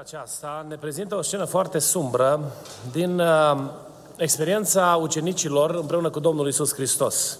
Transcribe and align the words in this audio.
Aceasta 0.00 0.64
ne 0.68 0.76
prezintă 0.76 1.16
o 1.16 1.22
scenă 1.22 1.44
foarte 1.44 1.78
sumbră 1.78 2.40
din 2.92 3.18
uh, 3.18 3.60
experiența 4.16 4.98
ucenicilor 5.00 5.70
împreună 5.70 6.10
cu 6.10 6.20
Domnul 6.20 6.48
Isus 6.48 6.74
Hristos. 6.74 7.38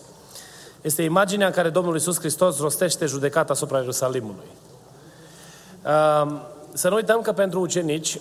Este 0.81 1.03
imaginea 1.03 1.47
în 1.47 1.53
care 1.53 1.69
Domnul 1.69 1.97
Isus 1.97 2.19
Hristos 2.19 2.61
rostește 2.61 3.07
judecata 3.07 3.53
asupra 3.53 3.79
Ierusalimului. 3.79 4.47
Uh, 5.85 6.41
să 6.73 6.89
nu 6.89 6.95
uităm 6.95 7.21
că 7.21 7.33
pentru 7.33 7.61
ucenici, 7.61 8.21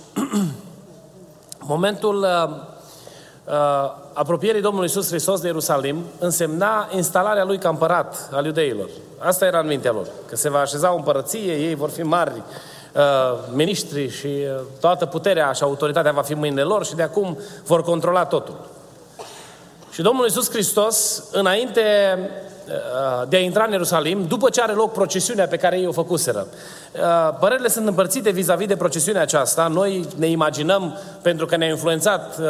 momentul 1.74 2.18
uh, 2.18 2.50
uh, 3.46 3.92
apropierii 4.14 4.62
Domnului 4.62 4.88
Isus 4.88 5.08
Hristos 5.08 5.40
de 5.40 5.48
Ierusalim 5.48 6.04
însemna 6.20 6.90
instalarea 6.96 7.44
lui 7.44 7.58
ca 7.58 7.70
împărat 7.70 8.30
al 8.32 8.46
iudeilor. 8.46 8.90
Asta 9.18 9.46
era 9.46 9.60
în 9.60 9.68
mintea 9.68 9.92
lor, 9.92 10.08
că 10.26 10.36
se 10.36 10.50
va 10.50 10.60
așeza 10.60 10.94
o 10.94 10.96
împărăție, 10.96 11.54
ei 11.54 11.76
vor 11.76 11.90
fi 11.90 12.02
mari 12.02 12.44
uh, 13.00 13.40
miniștri 13.54 14.10
și 14.10 14.26
uh, 14.26 14.62
toată 14.80 15.06
puterea 15.06 15.52
și 15.52 15.64
autoritatea 15.64 16.12
va 16.12 16.22
fi 16.22 16.32
în 16.32 16.40
mâinile 16.40 16.62
lor 16.62 16.86
și 16.86 16.96
de 16.96 17.02
acum 17.02 17.38
vor 17.66 17.84
controla 17.84 18.26
totul. 18.26 18.56
Și 19.92 20.02
Domnul 20.02 20.26
Iisus 20.26 20.50
Hristos, 20.50 21.24
înainte 21.32 21.82
uh, 22.68 23.28
de 23.30 23.36
a 23.36 23.40
intra 23.40 23.64
în 23.64 23.72
Ierusalim, 23.72 24.28
după 24.28 24.50
ce 24.50 24.62
are 24.62 24.74
loc 24.74 24.92
procesiunea 24.92 25.48
pe 25.48 25.58
care 25.58 25.78
ei 25.80 25.88
o 25.88 25.92
făcuseră, 25.92 26.48
uh, 26.94 27.38
părerile 27.40 27.68
sunt 27.68 27.88
împărțite 27.88 28.30
vis-a-vis 28.30 28.68
de 28.68 28.76
procesiunea 28.76 29.22
aceasta. 29.22 29.68
Noi 29.68 30.08
ne 30.16 30.28
imaginăm, 30.28 30.98
pentru 31.22 31.46
că 31.46 31.56
ne-a 31.56 31.70
influențat 31.70 32.38
uh, 32.38 32.46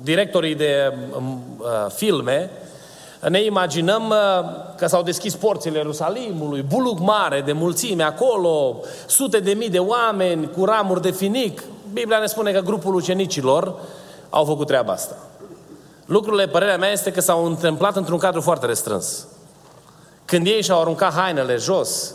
directorii 0.00 0.54
de 0.54 0.92
um, 1.16 1.58
uh, 1.58 1.66
filme, 1.94 2.50
ne 3.28 3.44
imaginăm 3.44 4.08
uh, 4.08 4.16
că 4.76 4.86
s-au 4.86 5.02
deschis 5.02 5.34
porțile 5.34 5.78
Ierusalimului, 5.78 6.62
bulug 6.62 6.98
mare 6.98 7.40
de 7.40 7.52
mulțime 7.52 8.02
acolo, 8.02 8.80
sute 9.06 9.38
de 9.38 9.52
mii 9.52 9.70
de 9.70 9.78
oameni 9.78 10.50
cu 10.50 10.64
ramuri 10.64 11.02
de 11.02 11.10
finic. 11.10 11.62
Biblia 11.92 12.18
ne 12.18 12.26
spune 12.26 12.52
că 12.52 12.60
grupul 12.60 12.94
ucenicilor 12.94 13.74
au 14.30 14.44
făcut 14.44 14.66
treaba 14.66 14.92
asta. 14.92 15.16
Lucrurile, 16.06 16.46
părerea 16.46 16.76
mea, 16.76 16.90
este 16.90 17.12
că 17.12 17.20
s-au 17.20 17.44
întâmplat 17.44 17.96
într-un 17.96 18.18
cadru 18.18 18.40
foarte 18.40 18.66
restrâns. 18.66 19.26
Când 20.24 20.46
ei 20.46 20.62
și-au 20.62 20.80
aruncat 20.80 21.12
hainele 21.12 21.56
jos, 21.56 22.14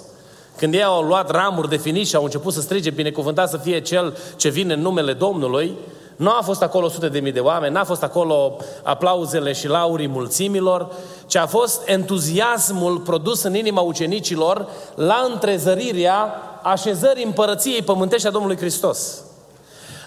când 0.57 0.73
ei 0.73 0.83
au 0.83 1.01
luat 1.01 1.31
ramuri 1.31 1.69
de 1.69 1.77
finic 1.77 2.07
și 2.07 2.15
au 2.15 2.23
început 2.23 2.53
să 2.53 2.61
strige, 2.61 2.89
binecuvântat 2.89 3.49
să 3.49 3.57
fie 3.57 3.81
cel 3.81 4.17
ce 4.35 4.49
vine 4.49 4.73
în 4.73 4.81
numele 4.81 5.13
Domnului, 5.13 5.77
nu 6.19 6.29
a 6.29 6.41
fost 6.41 6.61
acolo 6.61 6.89
sute 6.89 7.09
de 7.09 7.19
mii 7.19 7.31
de 7.31 7.39
oameni, 7.39 7.73
n-a 7.73 7.83
fost 7.83 8.03
acolo 8.03 8.57
aplauzele 8.83 9.53
și 9.53 9.67
laurii 9.67 10.07
mulțimilor, 10.07 10.91
ci 11.27 11.35
a 11.35 11.45
fost 11.45 11.87
entuziasmul 11.87 12.97
produs 12.97 13.43
în 13.43 13.55
inima 13.55 13.81
ucenicilor 13.81 14.67
la 14.95 15.27
întrezărirea 15.31 16.41
așezării 16.63 17.23
împărăției 17.23 17.81
pământești 17.81 18.27
a 18.27 18.31
Domnului 18.31 18.57
Hristos. 18.57 19.21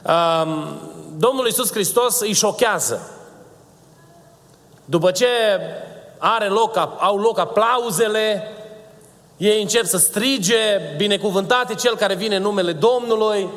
Um, 0.07 0.67
Domnul 1.17 1.47
Iisus 1.47 1.73
Hristos 1.73 2.21
îi 2.21 2.33
șochează. 2.33 3.11
După 4.85 5.11
ce 5.11 5.27
are 6.19 6.49
loc, 6.49 6.77
au 6.99 7.19
loc 7.19 7.39
aplauzele, 7.39 8.43
ei 9.37 9.63
încep 9.63 9.85
să 9.85 9.97
strige, 9.99 10.81
binecuvântate 10.97 11.75
cel 11.75 11.97
care 11.97 12.15
vine 12.15 12.37
în 12.37 12.43
numele 12.43 12.73
Domnului, 12.73 13.49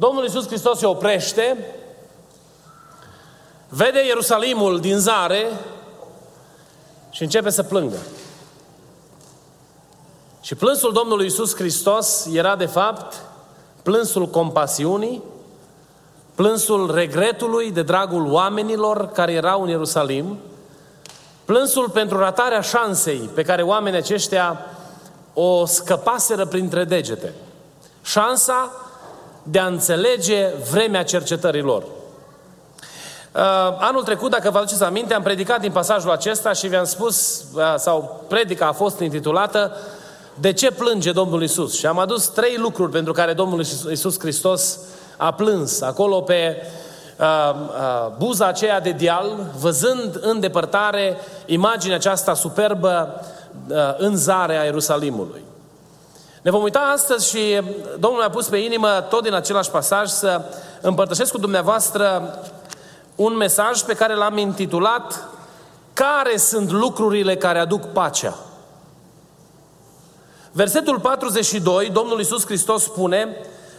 Domnul 0.00 0.22
Iisus 0.22 0.46
Hristos 0.46 0.78
se 0.78 0.86
oprește, 0.86 1.74
vede 3.68 4.06
Ierusalimul 4.06 4.80
din 4.80 4.98
zare 4.98 5.50
și 7.10 7.22
începe 7.22 7.50
să 7.50 7.62
plângă. 7.62 7.96
Și 10.40 10.54
plânsul 10.54 10.92
Domnului 10.92 11.24
Iisus 11.24 11.54
Hristos 11.54 12.26
era 12.32 12.56
de 12.56 12.66
fapt 12.66 13.22
plânsul 13.82 14.26
compasiunii, 14.26 15.22
plânsul 16.34 16.94
regretului 16.94 17.70
de 17.70 17.82
dragul 17.82 18.32
oamenilor 18.32 19.06
care 19.06 19.32
erau 19.32 19.62
în 19.62 19.68
Ierusalim, 19.68 20.38
plânsul 21.44 21.90
pentru 21.90 22.18
ratarea 22.18 22.60
șansei 22.60 23.30
pe 23.34 23.42
care 23.42 23.62
oamenii 23.62 23.98
aceștia 23.98 24.66
o 25.34 25.64
scăpaseră 25.64 26.46
printre 26.46 26.84
degete. 26.84 27.34
Șansa 28.02 28.70
de 29.50 29.58
a 29.58 29.66
înțelege 29.66 30.46
vremea 30.70 31.04
cercetărilor. 31.04 31.82
Uh, 31.82 33.40
anul 33.78 34.02
trecut, 34.02 34.30
dacă 34.30 34.50
vă 34.50 34.58
aduceți 34.58 34.82
aminte, 34.82 35.14
am 35.14 35.22
predicat 35.22 35.60
din 35.60 35.72
pasajul 35.72 36.10
acesta 36.10 36.52
și 36.52 36.66
vi-am 36.66 36.84
spus, 36.84 37.44
uh, 37.54 37.74
sau 37.76 38.24
predica 38.28 38.66
a 38.66 38.72
fost 38.72 39.00
intitulată 39.00 39.76
De 40.34 40.52
ce 40.52 40.70
plânge 40.70 41.12
Domnul 41.12 41.42
Isus? 41.42 41.78
Și 41.78 41.86
am 41.86 41.98
adus 41.98 42.26
trei 42.26 42.56
lucruri 42.56 42.90
pentru 42.90 43.12
care 43.12 43.32
Domnul 43.32 43.60
Isus 43.90 44.18
Hristos 44.18 44.78
a 45.16 45.32
plâns 45.32 45.80
acolo 45.80 46.20
pe 46.20 46.56
uh, 47.18 47.26
uh, 47.54 48.12
buza 48.18 48.46
aceea 48.46 48.80
de 48.80 48.90
deal, 48.90 49.46
văzând 49.58 50.18
în 50.20 50.40
depărtare 50.40 51.16
imaginea 51.46 51.96
aceasta 51.96 52.34
superbă 52.34 53.20
uh, 53.68 53.76
în 53.96 54.16
zare 54.16 54.56
a 54.56 54.64
Ierusalimului. 54.64 55.42
Ne 56.42 56.50
vom 56.50 56.62
uita 56.62 56.78
astăzi 56.78 57.28
și 57.28 57.60
Domnul 57.98 58.20
mi-a 58.20 58.30
pus 58.30 58.46
pe 58.46 58.56
inimă, 58.56 59.06
tot 59.08 59.22
din 59.22 59.34
același 59.34 59.70
pasaj, 59.70 60.08
să 60.08 60.42
împărtășesc 60.80 61.32
cu 61.32 61.38
dumneavoastră 61.38 62.38
un 63.14 63.36
mesaj 63.36 63.80
pe 63.80 63.94
care 63.94 64.14
l-am 64.14 64.36
intitulat 64.36 65.28
Care 65.92 66.36
sunt 66.36 66.70
lucrurile 66.70 67.36
care 67.36 67.58
aduc 67.58 67.86
pacea? 67.86 68.38
Versetul 70.52 71.00
42, 71.00 71.90
Domnul 71.90 72.18
Iisus 72.18 72.44
Hristos 72.44 72.82
spune 72.82 73.36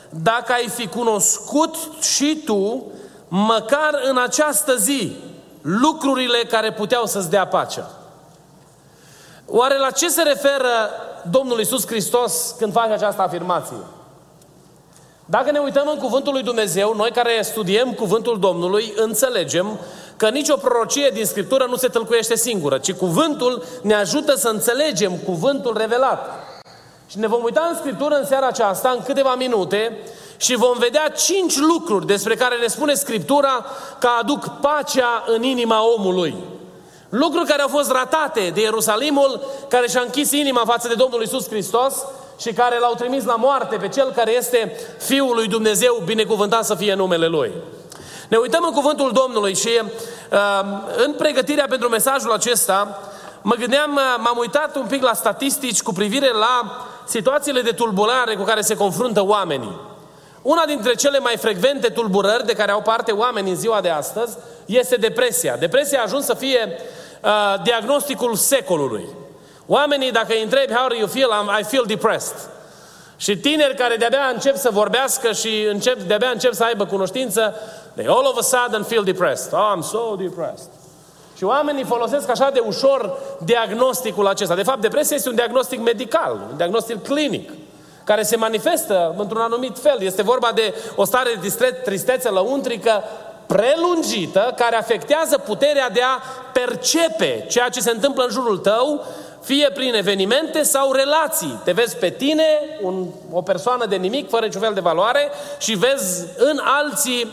Dacă 0.10 0.52
ai 0.52 0.68
fi 0.68 0.88
cunoscut 0.88 1.76
și 2.02 2.42
tu, 2.46 2.84
măcar 3.28 4.00
în 4.10 4.18
această 4.18 4.76
zi, 4.76 5.16
lucrurile 5.62 6.38
care 6.38 6.74
puteau 6.74 7.06
să-ți 7.06 7.30
dea 7.30 7.48
pacea. 7.48 7.92
Oare 9.46 9.78
la 9.78 9.92
ce 9.92 10.10
se 10.10 10.22
referă 10.22 10.90
Domnul 11.30 11.60
Isus 11.60 11.88
Hristos 11.88 12.56
când 12.58 12.74
face 12.74 12.92
această 12.92 13.22
afirmație? 13.22 13.78
Dacă 15.26 15.52
ne 15.52 15.60
uităm 15.60 15.88
în 15.88 15.98
Cuvântul 15.98 16.34
lui 16.34 16.44
Dumnezeu, 16.44 16.94
noi 16.96 17.12
care 17.12 17.42
studiem 17.42 17.92
Cuvântul 17.92 18.40
Domnului, 18.40 18.94
înțelegem 18.96 19.80
că 20.18 20.30
nicio 20.30 20.56
prorocie 20.56 21.10
din 21.14 21.26
Scriptură 21.26 21.66
nu 21.70 21.76
se 21.76 21.88
tălcuiește 21.88 22.36
singură, 22.36 22.78
ci 22.78 22.94
Cuvântul 22.94 23.64
ne 23.82 23.94
ajută 23.94 24.36
să 24.36 24.48
înțelegem 24.48 25.18
Cuvântul 25.18 25.78
revelat. 25.78 26.30
Și 27.08 27.20
ne 27.20 27.28
vom 27.28 27.44
uita 27.44 27.68
în 27.72 27.78
Scriptură 27.78 28.16
în 28.16 28.26
seara 28.26 28.48
aceasta, 28.48 28.90
în 28.90 29.04
câteva 29.04 29.36
minute, 29.36 29.98
și 30.38 30.56
vom 30.56 30.78
vedea 30.78 31.10
cinci 31.10 31.58
lucruri 31.58 32.06
despre 32.06 32.36
care 32.36 32.56
ne 32.56 32.68
spune 32.68 32.94
Scriptura 32.94 33.66
că 34.00 34.10
aduc 34.20 34.48
pacea 34.48 35.24
în 35.28 35.44
inima 35.44 35.94
omului. 35.98 36.36
Lucruri 37.12 37.46
care 37.46 37.62
au 37.62 37.68
fost 37.68 37.92
ratate 37.92 38.52
de 38.54 38.62
Ierusalimul, 38.62 39.42
care 39.68 39.88
și-a 39.88 40.02
închis 40.02 40.32
inima 40.32 40.64
față 40.66 40.88
de 40.88 40.94
Domnul 40.94 41.22
Isus 41.22 41.48
Hristos 41.48 41.94
și 42.40 42.54
care 42.54 42.80
l-au 42.80 42.94
trimis 42.94 43.24
la 43.24 43.36
moarte 43.36 43.76
pe 43.76 43.88
Cel 43.88 44.12
care 44.12 44.36
este 44.36 44.78
Fiul 45.00 45.36
lui 45.36 45.48
Dumnezeu, 45.48 46.02
binecuvântat 46.06 46.66
să 46.66 46.76
fie 46.76 46.94
numele 46.94 47.28
Lui. 47.28 47.52
Ne 48.28 48.38
uităm 48.38 48.64
în 48.68 48.74
cuvântul 48.74 49.12
Domnului 49.12 49.56
și 49.56 49.70
uh, 49.82 50.40
în 51.06 51.14
pregătirea 51.14 51.66
pentru 51.70 51.90
mesajul 51.90 52.32
acesta, 52.32 53.00
mă 53.42 53.56
gândeam, 53.56 53.96
uh, 53.96 54.02
m-am 54.18 54.38
uitat 54.38 54.76
un 54.76 54.86
pic 54.86 55.04
la 55.04 55.14
statistici 55.14 55.82
cu 55.82 55.94
privire 55.94 56.32
la 56.34 56.86
situațiile 57.08 57.62
de 57.62 57.72
tulburare 57.72 58.36
cu 58.36 58.44
care 58.44 58.62
se 58.62 58.76
confruntă 58.76 59.26
oamenii. 59.26 59.80
Una 60.42 60.66
dintre 60.66 60.94
cele 60.94 61.20
mai 61.20 61.38
frecvente 61.38 61.88
tulburări 61.88 62.46
de 62.46 62.54
care 62.54 62.72
au 62.72 62.82
parte 62.82 63.12
oamenii 63.12 63.52
în 63.52 63.58
ziua 63.58 63.82
de 63.82 63.90
astăzi 63.90 64.38
este 64.66 64.96
depresia. 64.96 65.56
Depresia 65.56 66.00
a 66.00 66.04
ajuns 66.04 66.26
să 66.26 66.34
fie 66.34 66.80
uh, 67.24 67.62
diagnosticul 67.64 68.36
secolului. 68.36 69.06
Oamenii, 69.68 70.12
dacă 70.12 70.34
îi 70.34 70.42
întrebi, 70.44 70.74
how 70.74 70.88
do 70.88 70.96
you 70.96 71.08
feel? 71.08 71.30
I'm, 71.32 71.60
I 71.60 71.64
feel 71.64 71.84
depressed. 71.88 72.50
Și 73.18 73.38
tineri 73.38 73.76
care 73.76 73.96
de-abia 73.96 74.30
încep 74.34 74.56
să 74.56 74.70
vorbească 74.72 75.32
și 75.32 75.68
încep, 75.72 76.02
de-abia 76.02 76.30
încep 76.30 76.54
să 76.54 76.64
aibă 76.64 76.86
cunoștință, 76.86 77.56
they 77.96 78.06
all 78.08 78.26
of 78.26 78.38
a 78.38 78.42
sudden 78.42 78.84
feel 78.84 79.04
depressed. 79.04 79.54
Oh, 79.54 79.74
I'm 79.76 79.82
so 79.82 80.16
depressed. 80.16 80.70
Și 81.38 81.44
oamenii 81.44 81.84
folosesc 81.84 82.30
așa 82.30 82.50
de 82.50 82.60
ușor 82.66 83.18
diagnosticul 83.44 84.28
acesta. 84.28 84.56
De 84.56 84.64
fapt, 84.64 84.82
depresia 84.82 85.16
este 85.16 85.30
un 85.30 85.36
diagnostic 85.36 85.80
medical, 85.80 86.34
un 86.52 86.58
diagnostic 86.58 87.04
clinic. 87.04 87.50
care 88.04 88.24
se 88.24 88.36
manifestă 88.36 89.16
într-un 89.18 89.42
anumit 89.42 89.80
fel. 89.80 90.02
Este 90.02 90.22
vorba 90.22 90.52
de 90.56 90.74
o 90.96 91.04
stare 91.04 91.40
de 91.42 91.72
tristețe 91.84 92.30
lăuntrică 92.30 93.04
prelungită 93.52 94.54
care 94.58 94.76
afectează 94.76 95.38
puterea 95.38 95.90
de 95.90 96.02
a 96.02 96.22
percepe 96.54 97.46
ceea 97.50 97.70
ce 97.70 97.80
se 97.80 97.92
întâmplă 97.92 98.24
în 98.24 98.32
jurul 98.32 98.58
tău, 98.58 99.06
fie 99.42 99.70
prin 99.74 99.94
evenimente 99.94 100.62
sau 100.62 100.92
relații. 100.92 101.60
Te 101.64 101.72
vezi 101.72 101.98
pe 101.98 102.10
tine, 102.10 102.44
un, 102.82 103.06
o 103.32 103.42
persoană 103.42 103.86
de 103.86 103.96
nimic, 103.96 104.30
fără 104.30 104.46
niciun 104.46 104.62
fel 104.62 104.74
de 104.74 104.80
valoare, 104.80 105.32
și 105.60 105.74
vezi 105.74 106.26
în 106.38 106.60
alții 106.64 107.28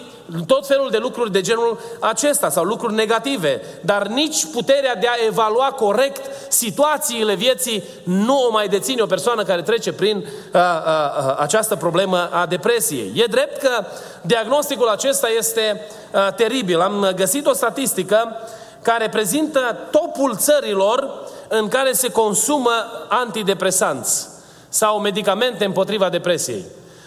tot 0.46 0.66
felul 0.66 0.90
de 0.90 0.98
lucruri 0.98 1.32
de 1.32 1.40
genul 1.40 1.78
acesta 2.00 2.48
sau 2.48 2.64
lucruri 2.64 2.94
negative, 2.94 3.62
dar 3.80 4.06
nici 4.06 4.46
puterea 4.52 4.94
de 4.94 5.06
a 5.06 5.26
evalua 5.26 5.66
corect 5.66 6.30
situațiile 6.48 7.34
vieții 7.34 7.82
nu 8.02 8.46
o 8.46 8.50
mai 8.50 8.68
deține 8.68 9.02
o 9.02 9.06
persoană 9.06 9.42
care 9.42 9.62
trece 9.62 9.92
prin 9.92 10.26
a, 10.52 10.58
a, 10.58 10.82
a, 10.84 11.36
această 11.38 11.76
problemă 11.76 12.28
a 12.32 12.46
depresiei. 12.46 13.12
E 13.14 13.24
drept 13.24 13.60
că 13.62 13.84
diagnosticul 14.22 14.88
acesta 14.88 15.28
este 15.28 15.80
a, 16.12 16.30
teribil. 16.30 16.80
Am 16.80 17.12
găsit 17.16 17.46
o 17.46 17.52
statistică 17.52 18.36
care 18.82 19.08
prezintă 19.08 19.76
topul 19.90 20.36
țărilor 20.36 21.28
în 21.48 21.68
care 21.68 21.92
se 21.92 22.10
consumă 22.10 22.70
antidepresanți 23.08 24.28
sau 24.68 24.98
medicamente 24.98 25.64
împotriva 25.64 26.08
depresiei. 26.08 26.64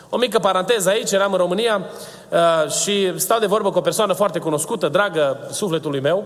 O 0.09 0.17
mică 0.17 0.39
paranteză 0.39 0.89
aici, 0.89 1.11
eram 1.11 1.31
în 1.31 1.37
România 1.37 1.85
uh, 2.31 2.71
și 2.71 3.19
stau 3.19 3.39
de 3.39 3.45
vorbă 3.45 3.71
cu 3.71 3.77
o 3.77 3.81
persoană 3.81 4.13
foarte 4.13 4.39
cunoscută, 4.39 4.87
dragă 4.87 5.47
sufletului 5.51 5.99
meu, 5.99 6.23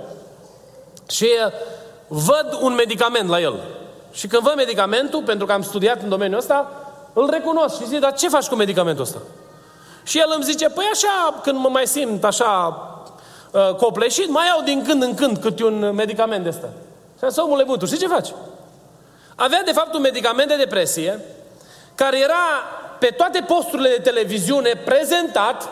și 1.10 1.30
uh, 1.46 1.52
văd 2.08 2.58
un 2.62 2.74
medicament 2.74 3.30
la 3.30 3.40
el. 3.40 3.60
Și 4.12 4.28
când 4.28 4.42
văd 4.42 4.56
medicamentul, 4.56 5.24
pentru 5.24 5.46
că 5.46 5.52
am 5.52 5.62
studiat 5.62 6.02
în 6.02 6.10
domeniul 6.10 6.40
ăsta, 6.40 6.72
îl 7.14 7.30
recunosc 7.30 7.82
și 7.82 7.88
zic, 7.88 8.00
dar 8.00 8.14
ce 8.14 8.30
faci 8.30 8.48
cu 8.48 8.56
medicamentul 8.56 9.04
ăsta? 9.04 9.18
Și 10.04 10.20
el 10.20 10.32
îmi 10.36 10.44
zice, 10.44 10.70
păi 10.70 10.90
așa, 10.92 11.40
când 11.42 11.58
mă 11.58 11.70
mai 11.70 11.88
simt 11.88 12.24
așa 12.24 12.80
uh, 13.52 13.76
copleșit, 13.76 14.30
mai 14.30 14.48
iau 14.48 14.62
din 14.64 14.84
când 14.84 15.04
în 15.04 15.14
când 15.14 15.38
câte 15.38 15.64
un 15.64 15.92
medicament 15.96 16.44
de 16.44 16.50
ăsta. 16.50 16.70
Și 17.18 17.24
am 17.24 17.30
zis, 17.30 17.42
omule 17.42 17.64
bun, 17.64 17.78
tu 17.78 17.86
știi 17.86 17.98
ce 17.98 18.08
faci? 18.08 18.30
Avea 19.36 19.62
de 19.66 19.72
fapt 19.72 19.94
un 19.94 20.02
medicament 20.02 20.48
de 20.48 20.56
depresie 20.56 21.20
care 21.96 22.20
era 22.20 22.44
pe 23.00 23.06
toate 23.06 23.44
posturile 23.48 23.90
de 23.90 24.02
televiziune 24.02 24.82
prezentat 24.86 25.70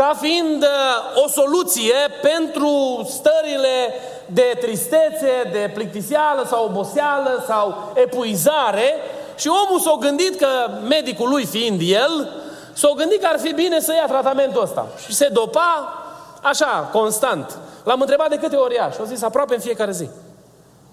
ca 0.00 0.16
fiind 0.20 0.62
uh, 0.62 1.22
o 1.24 1.28
soluție 1.28 1.94
pentru 2.22 2.70
stările 3.08 3.94
de 4.26 4.56
tristețe, 4.60 5.48
de 5.52 5.70
plictiseală 5.74 6.46
sau 6.48 6.64
oboseală 6.64 7.44
sau 7.46 7.92
epuizare 7.94 8.94
și 9.36 9.48
omul 9.66 9.80
s-a 9.80 9.96
gândit 10.00 10.38
că 10.38 10.48
medicul 10.88 11.28
lui 11.28 11.44
fiind 11.44 11.80
el, 11.84 12.32
s-a 12.72 12.92
gândit 12.96 13.20
că 13.20 13.28
ar 13.32 13.38
fi 13.38 13.52
bine 13.52 13.80
să 13.80 13.92
ia 13.94 14.06
tratamentul 14.06 14.62
ăsta. 14.62 14.86
Și 15.04 15.14
se 15.14 15.28
dopa 15.32 15.94
așa, 16.42 16.88
constant. 16.92 17.58
L-am 17.84 18.00
întrebat 18.00 18.28
de 18.28 18.38
câte 18.38 18.56
ori 18.56 18.74
ia 18.74 18.90
și 18.90 18.96
au 19.00 19.04
zis 19.04 19.22
aproape 19.22 19.54
în 19.54 19.60
fiecare 19.60 19.92
zi. 19.92 20.08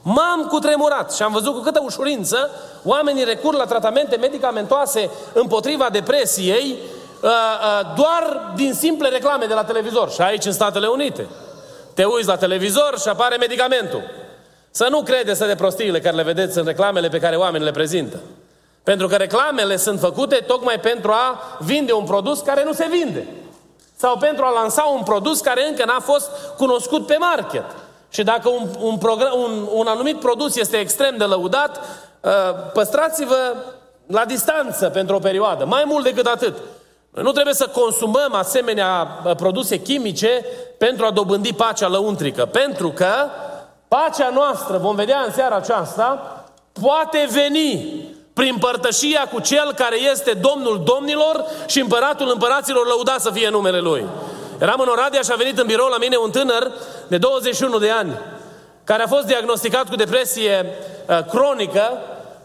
M-am 0.01 0.45
cutremurat 0.49 1.13
și 1.13 1.23
am 1.23 1.31
văzut 1.31 1.53
cu 1.53 1.61
câtă 1.61 1.81
ușurință 1.83 2.49
oamenii 2.83 3.23
recur 3.23 3.53
la 3.53 3.65
tratamente 3.65 4.15
medicamentoase 4.15 5.09
împotriva 5.33 5.89
depresiei 5.91 6.71
uh, 6.71 6.77
uh, 6.79 6.96
doar 7.95 8.53
din 8.55 8.73
simple 8.73 9.09
reclame 9.09 9.45
de 9.45 9.53
la 9.53 9.63
televizor. 9.63 10.11
Și 10.11 10.21
aici 10.21 10.45
în 10.45 10.51
Statele 10.51 10.87
Unite. 10.87 11.27
Te 11.93 12.03
uiți 12.03 12.27
la 12.27 12.37
televizor 12.37 12.99
și 12.99 13.07
apare 13.07 13.35
medicamentul. 13.37 14.01
Să 14.71 14.87
nu 14.89 15.01
credeți 15.01 15.45
de 15.45 15.55
prostiile 15.55 15.99
care 15.99 16.15
le 16.15 16.23
vedeți 16.23 16.57
în 16.57 16.65
reclamele 16.65 17.07
pe 17.07 17.19
care 17.19 17.35
oamenii 17.35 17.65
le 17.65 17.71
prezintă. 17.71 18.19
Pentru 18.83 19.07
că 19.07 19.15
reclamele 19.15 19.77
sunt 19.77 19.99
făcute 19.99 20.35
tocmai 20.35 20.79
pentru 20.79 21.11
a 21.11 21.57
vinde 21.59 21.91
un 21.91 22.03
produs 22.03 22.39
care 22.39 22.63
nu 22.63 22.73
se 22.73 22.87
vinde. 22.89 23.27
Sau 23.95 24.17
pentru 24.17 24.45
a 24.45 24.49
lansa 24.49 24.83
un 24.83 25.03
produs 25.03 25.39
care 25.39 25.67
încă 25.67 25.85
n-a 25.85 25.99
fost 25.99 26.29
cunoscut 26.57 27.05
pe 27.05 27.17
market. 27.19 27.63
Și 28.09 28.23
dacă 28.23 28.49
un, 28.49 28.67
un, 28.79 28.97
program, 28.97 29.39
un, 29.39 29.67
un 29.73 29.87
anumit 29.87 30.19
produs 30.19 30.55
este 30.55 30.77
extrem 30.77 31.17
de 31.17 31.23
lăudat, 31.23 31.77
uh, 32.21 32.31
păstrați-vă 32.73 33.55
la 34.05 34.25
distanță 34.25 34.89
pentru 34.89 35.15
o 35.15 35.19
perioadă. 35.19 35.65
Mai 35.65 35.83
mult 35.85 36.03
decât 36.03 36.25
atât. 36.25 36.57
Nu 37.21 37.31
trebuie 37.31 37.53
să 37.53 37.67
consumăm 37.67 38.33
asemenea 38.33 39.07
uh, 39.23 39.35
produse 39.35 39.81
chimice 39.81 40.45
pentru 40.77 41.05
a 41.05 41.11
dobândi 41.11 41.53
pacea 41.53 41.87
lăuntrică. 41.87 42.45
Pentru 42.45 42.89
că 42.89 43.13
pacea 43.87 44.29
noastră, 44.33 44.77
vom 44.77 44.95
vedea 44.95 45.23
în 45.25 45.31
seara 45.31 45.55
aceasta, 45.55 46.43
poate 46.81 47.27
veni 47.31 48.01
prin 48.33 48.57
părtășia 48.59 49.29
cu 49.33 49.39
Cel 49.39 49.73
care 49.73 49.95
este 50.11 50.31
Domnul 50.31 50.83
Domnilor 50.85 51.45
și 51.65 51.79
Împăratul 51.79 52.29
Împăraților, 52.33 52.87
lăudat 52.87 53.21
să 53.21 53.31
fie 53.31 53.49
numele 53.49 53.79
Lui. 53.79 54.05
Eram 54.59 54.79
în 54.79 54.87
Oradea 54.87 55.21
și 55.21 55.31
a 55.31 55.35
venit 55.35 55.57
în 55.57 55.67
birou 55.67 55.87
la 55.87 55.97
mine 55.97 56.17
un 56.17 56.31
tânăr 56.31 56.71
de 57.07 57.17
21 57.17 57.77
de 57.77 57.89
ani, 57.89 58.19
care 58.83 59.03
a 59.03 59.07
fost 59.07 59.25
diagnosticat 59.25 59.89
cu 59.89 59.95
depresie 59.95 60.65
uh, 61.09 61.19
cronică. 61.29 61.91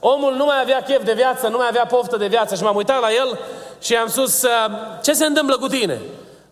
Omul 0.01 0.35
nu 0.35 0.45
mai 0.45 0.61
avea 0.61 0.83
chef 0.83 1.05
de 1.05 1.13
viață, 1.13 1.49
nu 1.49 1.57
mai 1.57 1.67
avea 1.69 1.87
poftă 1.87 2.17
de 2.17 2.27
viață 2.27 2.55
și 2.55 2.63
m-am 2.63 2.77
uitat 2.77 3.01
la 3.01 3.13
el 3.13 3.39
și 3.83 3.97
am 3.97 4.09
spus, 4.09 4.43
uh, 4.43 4.51
ce 5.03 5.13
se 5.13 5.27
întâmplă 5.27 5.57
cu 5.57 5.67
tine? 5.67 6.01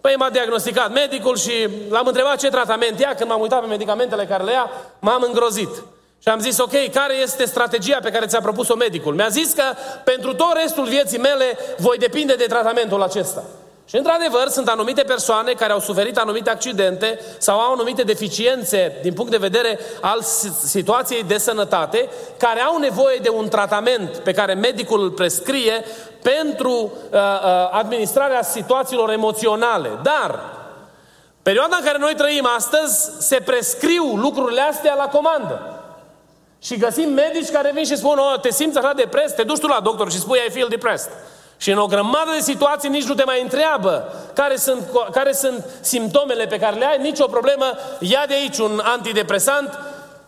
Păi 0.00 0.14
m-a 0.18 0.30
diagnosticat 0.30 0.92
medicul 0.92 1.36
și 1.36 1.68
l-am 1.90 2.06
întrebat 2.06 2.38
ce 2.38 2.48
tratament 2.48 3.00
ia. 3.00 3.14
Când 3.14 3.30
m-am 3.30 3.40
uitat 3.40 3.60
pe 3.60 3.66
medicamentele 3.66 4.26
care 4.26 4.44
le 4.44 4.52
ia, 4.52 4.70
m-am 4.98 5.22
îngrozit. 5.26 5.82
Și 6.22 6.28
am 6.28 6.38
zis, 6.38 6.58
ok, 6.58 6.90
care 6.92 7.14
este 7.14 7.44
strategia 7.44 7.98
pe 8.02 8.10
care 8.10 8.26
ți-a 8.26 8.40
propus-o 8.40 8.74
medicul? 8.74 9.14
Mi-a 9.14 9.28
zis 9.28 9.52
că 9.52 9.62
pentru 10.04 10.34
tot 10.34 10.52
restul 10.62 10.84
vieții 10.84 11.18
mele 11.18 11.58
voi 11.78 11.98
depinde 11.98 12.34
de 12.34 12.44
tratamentul 12.44 13.02
acesta. 13.02 13.42
Și 13.90 13.96
într-adevăr 13.96 14.48
sunt 14.48 14.68
anumite 14.68 15.02
persoane 15.02 15.52
care 15.52 15.72
au 15.72 15.80
suferit 15.80 16.18
anumite 16.18 16.50
accidente 16.50 17.20
sau 17.38 17.58
au 17.58 17.72
anumite 17.72 18.02
deficiențe 18.02 18.98
din 19.02 19.12
punct 19.12 19.30
de 19.30 19.36
vedere 19.36 19.78
al 20.00 20.22
situației 20.64 21.22
de 21.22 21.38
sănătate, 21.38 22.08
care 22.36 22.60
au 22.60 22.78
nevoie 22.78 23.18
de 23.22 23.28
un 23.28 23.48
tratament 23.48 24.16
pe 24.16 24.32
care 24.32 24.54
medicul 24.54 25.02
îl 25.02 25.10
prescrie 25.10 25.84
pentru 26.22 26.72
uh, 26.72 27.18
uh, 27.18 27.68
administrarea 27.70 28.42
situațiilor 28.42 29.10
emoționale. 29.10 29.90
Dar 30.02 30.40
perioada 31.42 31.76
în 31.76 31.84
care 31.84 31.98
noi 31.98 32.14
trăim 32.14 32.48
astăzi 32.56 33.10
se 33.18 33.40
prescriu 33.44 34.04
lucrurile 34.16 34.60
astea 34.60 34.94
la 34.94 35.08
comandă. 35.08 35.82
Și 36.62 36.78
găsim 36.78 37.12
medici 37.12 37.50
care 37.50 37.70
vin 37.74 37.84
și 37.84 37.96
spun, 37.96 38.18
oh, 38.18 38.40
te 38.40 38.50
simți 38.50 38.78
așa 38.78 38.92
depres, 38.92 39.32
te 39.32 39.42
duci 39.42 39.58
tu 39.58 39.66
la 39.66 39.80
doctor 39.82 40.10
și 40.10 40.18
spui 40.18 40.38
I 40.46 40.50
feel 40.50 40.68
depressed. 40.68 41.12
Și 41.60 41.70
în 41.70 41.78
o 41.78 41.86
grămadă 41.86 42.30
de 42.34 42.40
situații 42.40 42.88
nici 42.88 43.04
nu 43.04 43.14
te 43.14 43.24
mai 43.24 43.42
întreabă 43.42 44.12
care 44.34 44.56
sunt, 44.56 44.88
care 45.10 45.32
sunt 45.32 45.64
simptomele 45.80 46.46
pe 46.46 46.58
care 46.58 46.76
le 46.76 46.84
ai, 46.84 46.98
nicio 46.98 47.26
problemă, 47.26 47.64
ia 47.98 48.24
de 48.28 48.34
aici 48.34 48.58
un 48.58 48.80
antidepresant, 48.84 49.78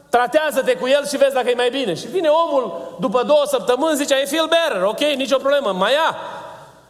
tratează-te 0.08 0.76
cu 0.76 0.86
el 0.86 1.06
și 1.06 1.16
vezi 1.16 1.34
dacă 1.34 1.48
e 1.48 1.54
mai 1.54 1.70
bine. 1.70 1.94
Și 1.94 2.06
vine 2.06 2.28
omul 2.28 2.96
după 3.00 3.22
două 3.22 3.42
săptămâni, 3.46 3.96
zice, 3.96 4.22
I 4.22 4.26
feel 4.26 4.48
better, 4.48 4.82
ok, 4.82 4.98
nicio 4.98 5.36
problemă, 5.36 5.72
mai 5.72 5.92
ia. 5.92 6.16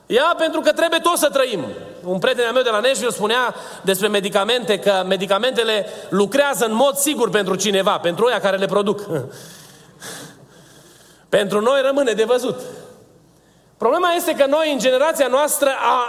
Ia 0.06 0.34
pentru 0.38 0.60
că 0.60 0.72
trebuie 0.72 1.00
tot 1.00 1.16
să 1.16 1.28
trăim. 1.28 1.64
Un 2.04 2.18
prieten 2.18 2.46
al 2.46 2.52
meu 2.52 2.62
de 2.62 2.70
la 2.70 2.80
Nashville 2.80 3.10
spunea 3.10 3.54
despre 3.82 4.08
medicamente 4.08 4.78
că 4.78 5.04
medicamentele 5.06 5.86
lucrează 6.08 6.64
în 6.64 6.74
mod 6.74 6.94
sigur 6.94 7.30
pentru 7.30 7.54
cineva, 7.54 7.98
pentru 7.98 8.24
oia 8.24 8.40
care 8.40 8.56
le 8.56 8.66
produc. 8.66 9.00
pentru 11.36 11.60
noi 11.60 11.80
rămâne 11.82 12.12
de 12.12 12.24
văzut. 12.24 12.60
Problema 13.82 14.12
este 14.12 14.34
că 14.34 14.46
noi, 14.46 14.72
în 14.72 14.78
generația 14.78 15.26
noastră, 15.26 15.68
a, 15.68 16.06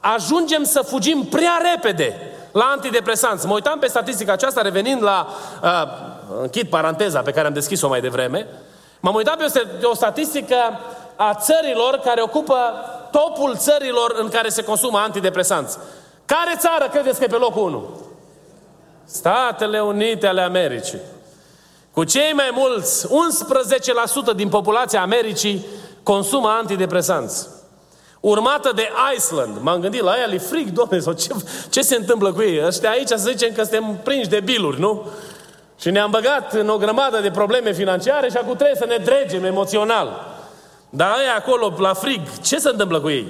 ajungem 0.00 0.64
să 0.64 0.82
fugim 0.82 1.24
prea 1.24 1.60
repede 1.74 2.32
la 2.52 2.64
antidepresanți. 2.64 3.46
Mă 3.46 3.54
uitam 3.54 3.78
pe 3.78 3.86
statistica 3.86 4.32
aceasta, 4.32 4.62
revenind 4.62 5.02
la... 5.02 5.26
Uh, 5.62 5.70
închid 6.40 6.68
paranteza 6.68 7.20
pe 7.20 7.30
care 7.30 7.46
am 7.46 7.52
deschis-o 7.52 7.88
mai 7.88 8.00
devreme. 8.00 8.46
M-am 9.00 9.14
uitat 9.14 9.36
pe 9.36 9.66
o, 9.82 9.88
o 9.90 9.94
statistică 9.94 10.56
a 11.16 11.34
țărilor 11.34 12.00
care 12.04 12.22
ocupă 12.22 12.56
topul 13.10 13.56
țărilor 13.56 14.14
în 14.18 14.28
care 14.28 14.48
se 14.48 14.64
consumă 14.64 14.98
antidepresanți. 14.98 15.78
Care 16.26 16.54
țară 16.58 16.88
credeți 16.92 17.18
că 17.18 17.24
e 17.24 17.26
pe 17.26 17.36
locul 17.36 17.62
1? 17.62 18.00
Statele 19.04 19.80
Unite 19.80 20.26
ale 20.26 20.40
Americii. 20.40 20.98
Cu 21.92 22.04
cei 22.04 22.32
mai 22.32 22.50
mulți, 22.54 23.06
11% 24.32 24.34
din 24.36 24.48
populația 24.48 25.02
Americii 25.02 25.66
consumă 26.12 26.48
antidepresanți. 26.48 27.48
Urmată 28.20 28.72
de 28.74 28.88
Iceland. 29.14 29.56
M-am 29.60 29.80
gândit 29.80 30.02
la 30.02 30.18
ea, 30.18 30.26
li 30.26 30.38
frig, 30.38 30.68
domne, 30.68 30.98
sau 30.98 31.12
ce, 31.12 31.28
ce 31.70 31.80
se 31.80 31.96
întâmplă 31.96 32.32
cu 32.32 32.42
ei? 32.42 32.66
Ăștia 32.66 32.90
aici 32.90 33.08
să 33.08 33.30
zicem 33.30 33.52
că 33.54 33.62
suntem 33.62 34.00
prinși 34.04 34.28
de 34.28 34.40
biluri, 34.40 34.80
nu? 34.80 35.06
Și 35.80 35.90
ne-am 35.90 36.10
băgat 36.10 36.52
în 36.52 36.68
o 36.68 36.76
grămadă 36.76 37.20
de 37.20 37.30
probleme 37.30 37.72
financiare 37.72 38.30
și 38.30 38.36
acum 38.36 38.54
trebuie 38.54 38.76
să 38.76 38.84
ne 38.86 38.96
dregem 38.96 39.44
emoțional. 39.44 40.36
Dar 40.90 41.08
aia 41.08 41.34
acolo, 41.36 41.74
la 41.78 41.94
frig, 41.94 42.20
ce 42.42 42.58
se 42.58 42.68
întâmplă 42.68 43.00
cu 43.00 43.08
ei? 43.08 43.26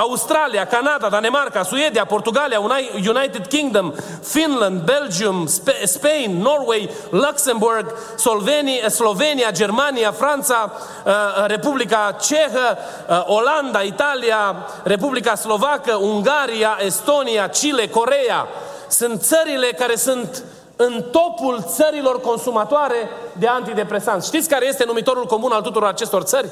Australia, 0.00 0.66
Canada, 0.66 1.08
Danemarca, 1.08 1.62
Suedia, 1.62 2.04
Portugalia, 2.04 2.60
United 2.96 3.46
Kingdom, 3.46 3.92
Finland, 4.22 4.80
Belgium, 4.80 5.46
Spain, 5.84 6.40
Norway, 6.42 6.90
Luxemburg, 7.10 7.94
Slovenia, 8.16 8.88
Slovenia 8.88 9.50
Germania, 9.50 10.12
Franța, 10.12 10.72
uh, 10.72 11.12
uh, 11.12 11.46
Republica 11.46 12.16
Cehă, 12.20 12.78
uh, 13.08 13.24
Olanda, 13.26 13.80
Italia, 13.80 14.56
Republica 14.82 15.34
Slovacă, 15.34 15.94
Ungaria, 15.94 16.76
Estonia, 16.84 17.48
Chile, 17.48 17.88
Corea. 17.88 18.48
Sunt 18.88 19.22
țările 19.22 19.66
care 19.66 19.96
sunt 19.96 20.42
în 20.76 21.04
topul 21.10 21.64
țărilor 21.66 22.20
consumatoare 22.20 23.08
de 23.32 23.46
antidepresanți. 23.46 24.26
Știți 24.26 24.48
care 24.48 24.66
este 24.66 24.84
numitorul 24.84 25.26
comun 25.26 25.52
al 25.52 25.62
tuturor 25.62 25.88
acestor 25.88 26.22
țări? 26.22 26.48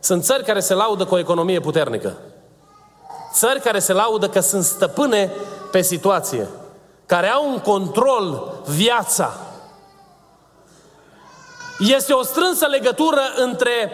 Sunt 0.00 0.24
țări 0.24 0.44
care 0.44 0.60
se 0.60 0.74
laudă 0.74 1.04
cu 1.04 1.14
o 1.14 1.18
economie 1.18 1.60
puternică. 1.60 2.16
Țări 3.32 3.60
care 3.60 3.78
se 3.78 3.92
laudă 3.92 4.28
că 4.28 4.40
sunt 4.40 4.64
stăpâne 4.64 5.30
pe 5.70 5.82
situație, 5.82 6.48
care 7.06 7.28
au 7.28 7.50
un 7.50 7.58
control 7.58 8.52
viața. 8.66 9.32
Este 11.78 12.12
o 12.12 12.22
strânsă 12.22 12.66
legătură 12.66 13.20
între 13.36 13.90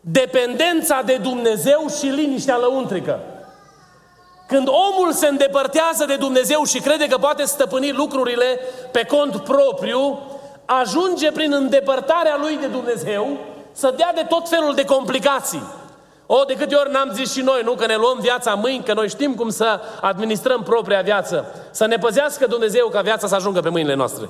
dependența 0.00 1.02
de 1.02 1.16
Dumnezeu 1.16 1.86
și 1.98 2.06
liniștea 2.06 2.56
lăuntrică. 2.56 3.20
Când 4.48 4.68
omul 4.68 5.12
se 5.12 5.26
îndepărtează 5.26 6.04
de 6.04 6.16
Dumnezeu 6.16 6.64
și 6.64 6.80
crede 6.80 7.06
că 7.06 7.16
poate 7.16 7.44
stăpâni 7.44 7.92
lucrurile 7.92 8.60
pe 8.92 9.04
cont 9.04 9.36
propriu, 9.36 10.18
ajunge 10.64 11.32
prin 11.32 11.52
îndepărtarea 11.52 12.36
lui 12.40 12.56
de 12.56 12.66
Dumnezeu 12.66 13.38
să 13.72 13.94
dea 13.96 14.12
de 14.14 14.26
tot 14.28 14.48
felul 14.48 14.74
de 14.74 14.84
complicații. 14.84 15.62
O, 16.26 16.44
de 16.44 16.54
câte 16.54 16.74
ori 16.74 16.92
n-am 16.92 17.10
zis 17.12 17.32
și 17.32 17.40
noi, 17.40 17.60
nu? 17.64 17.72
Că 17.72 17.86
ne 17.86 17.96
luăm 17.96 18.18
viața 18.20 18.54
mâini, 18.54 18.84
că 18.84 18.92
noi 18.92 19.08
știm 19.08 19.34
cum 19.34 19.48
să 19.48 19.80
administrăm 20.00 20.62
propria 20.62 21.00
viață. 21.00 21.44
Să 21.70 21.86
ne 21.86 21.96
păzească 21.96 22.46
Dumnezeu 22.46 22.88
ca 22.88 23.00
viața 23.00 23.26
să 23.26 23.34
ajungă 23.34 23.60
pe 23.60 23.68
mâinile 23.68 23.94
noastre. 23.94 24.28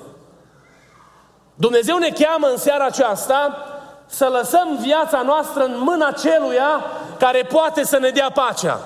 Dumnezeu 1.54 1.96
ne 1.96 2.08
cheamă 2.08 2.46
în 2.46 2.56
seara 2.56 2.84
aceasta 2.84 3.66
să 4.06 4.28
lăsăm 4.32 4.78
viața 4.80 5.22
noastră 5.22 5.64
în 5.64 5.76
mâna 5.78 6.10
celuia 6.10 6.84
care 7.18 7.46
poate 7.52 7.84
să 7.84 7.98
ne 7.98 8.08
dea 8.08 8.30
pacea. 8.34 8.80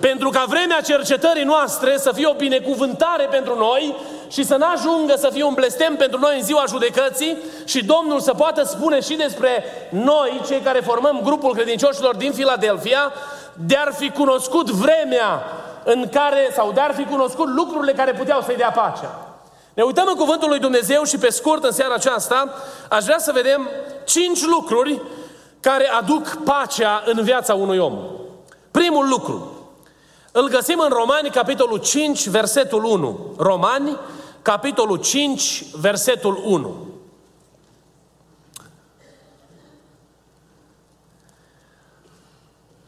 Pentru 0.00 0.30
ca 0.30 0.44
vremea 0.48 0.80
cercetării 0.80 1.44
noastre 1.44 1.96
să 1.96 2.12
fie 2.12 2.26
o 2.26 2.32
binecuvântare 2.32 3.26
pentru 3.30 3.56
noi 3.56 3.96
și 4.28 4.44
să 4.44 4.56
nu 4.56 4.66
ajungă 4.74 5.14
să 5.16 5.30
fie 5.32 5.42
un 5.44 5.54
blestem 5.54 5.96
pentru 5.96 6.18
noi 6.18 6.36
în 6.36 6.44
ziua 6.44 6.64
judecății 6.68 7.36
și 7.64 7.84
Domnul 7.84 8.20
să 8.20 8.34
poată 8.34 8.64
spune 8.64 9.00
și 9.00 9.14
despre 9.14 9.64
noi, 9.90 10.40
cei 10.46 10.60
care 10.60 10.80
formăm 10.80 11.20
grupul 11.22 11.54
credincioșilor 11.54 12.16
din 12.16 12.32
Filadelfia, 12.32 13.12
de-ar 13.66 13.92
fi 13.96 14.10
cunoscut 14.10 14.70
vremea 14.70 15.42
în 15.84 16.08
care, 16.12 16.50
sau 16.54 16.72
de-ar 16.72 16.94
fi 16.94 17.04
cunoscut 17.04 17.48
lucrurile 17.48 17.92
care 17.92 18.12
puteau 18.12 18.40
să-i 18.40 18.56
dea 18.56 18.70
pacea. 18.70 19.28
Ne 19.74 19.82
uităm 19.82 20.04
în 20.08 20.14
Cuvântul 20.14 20.48
lui 20.48 20.58
Dumnezeu 20.58 21.02
și 21.04 21.18
pe 21.18 21.30
scurt 21.30 21.64
în 21.64 21.72
seara 21.72 21.94
aceasta 21.94 22.54
aș 22.88 23.04
vrea 23.04 23.18
să 23.18 23.32
vedem 23.32 23.68
cinci 24.04 24.44
lucruri 24.44 25.02
care 25.60 25.88
aduc 25.88 26.38
pacea 26.44 27.02
în 27.04 27.22
viața 27.24 27.54
unui 27.54 27.78
om. 27.78 27.98
Primul 28.70 29.08
lucru, 29.08 29.57
îl 30.38 30.48
găsim 30.48 30.78
în 30.78 30.88
Romani, 30.88 31.30
capitolul 31.30 31.78
5, 31.78 32.28
versetul 32.28 32.84
1. 32.84 33.34
Romani, 33.38 33.96
capitolul 34.42 34.96
5, 34.96 35.64
versetul 35.80 36.42
1. 36.44 36.86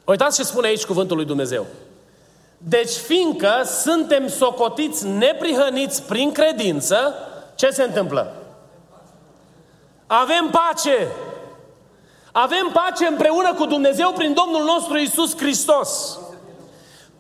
Uitați 0.05 0.37
ce 0.37 0.43
spune 0.43 0.67
aici 0.67 0.85
cuvântul 0.85 1.17
lui 1.17 1.25
Dumnezeu. 1.25 1.67
Deci, 2.59 2.93
fiindcă 2.93 3.63
suntem 3.65 4.29
socotiți 4.29 5.07
neprihăniți 5.07 6.03
prin 6.03 6.33
credință, 6.33 7.15
ce 7.55 7.71
se 7.71 7.83
întâmplă? 7.83 8.35
Avem 10.07 10.51
pace. 10.51 11.09
Avem 12.33 12.71
pace 12.73 13.07
împreună 13.07 13.55
cu 13.55 13.67
Dumnezeu 13.67 14.13
prin 14.13 14.35
Domnul 14.35 14.65
nostru 14.65 14.99
Isus 14.99 15.37
Hristos. 15.37 16.19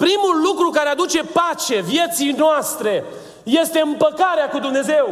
Primul 0.06 0.40
lucru 0.42 0.70
care 0.70 0.88
aduce 0.88 1.22
pace 1.22 1.80
vieții 1.80 2.32
noastre 2.32 3.04
este 3.42 3.80
împăcarea 3.80 4.48
cu 4.48 4.58
Dumnezeu. 4.58 5.08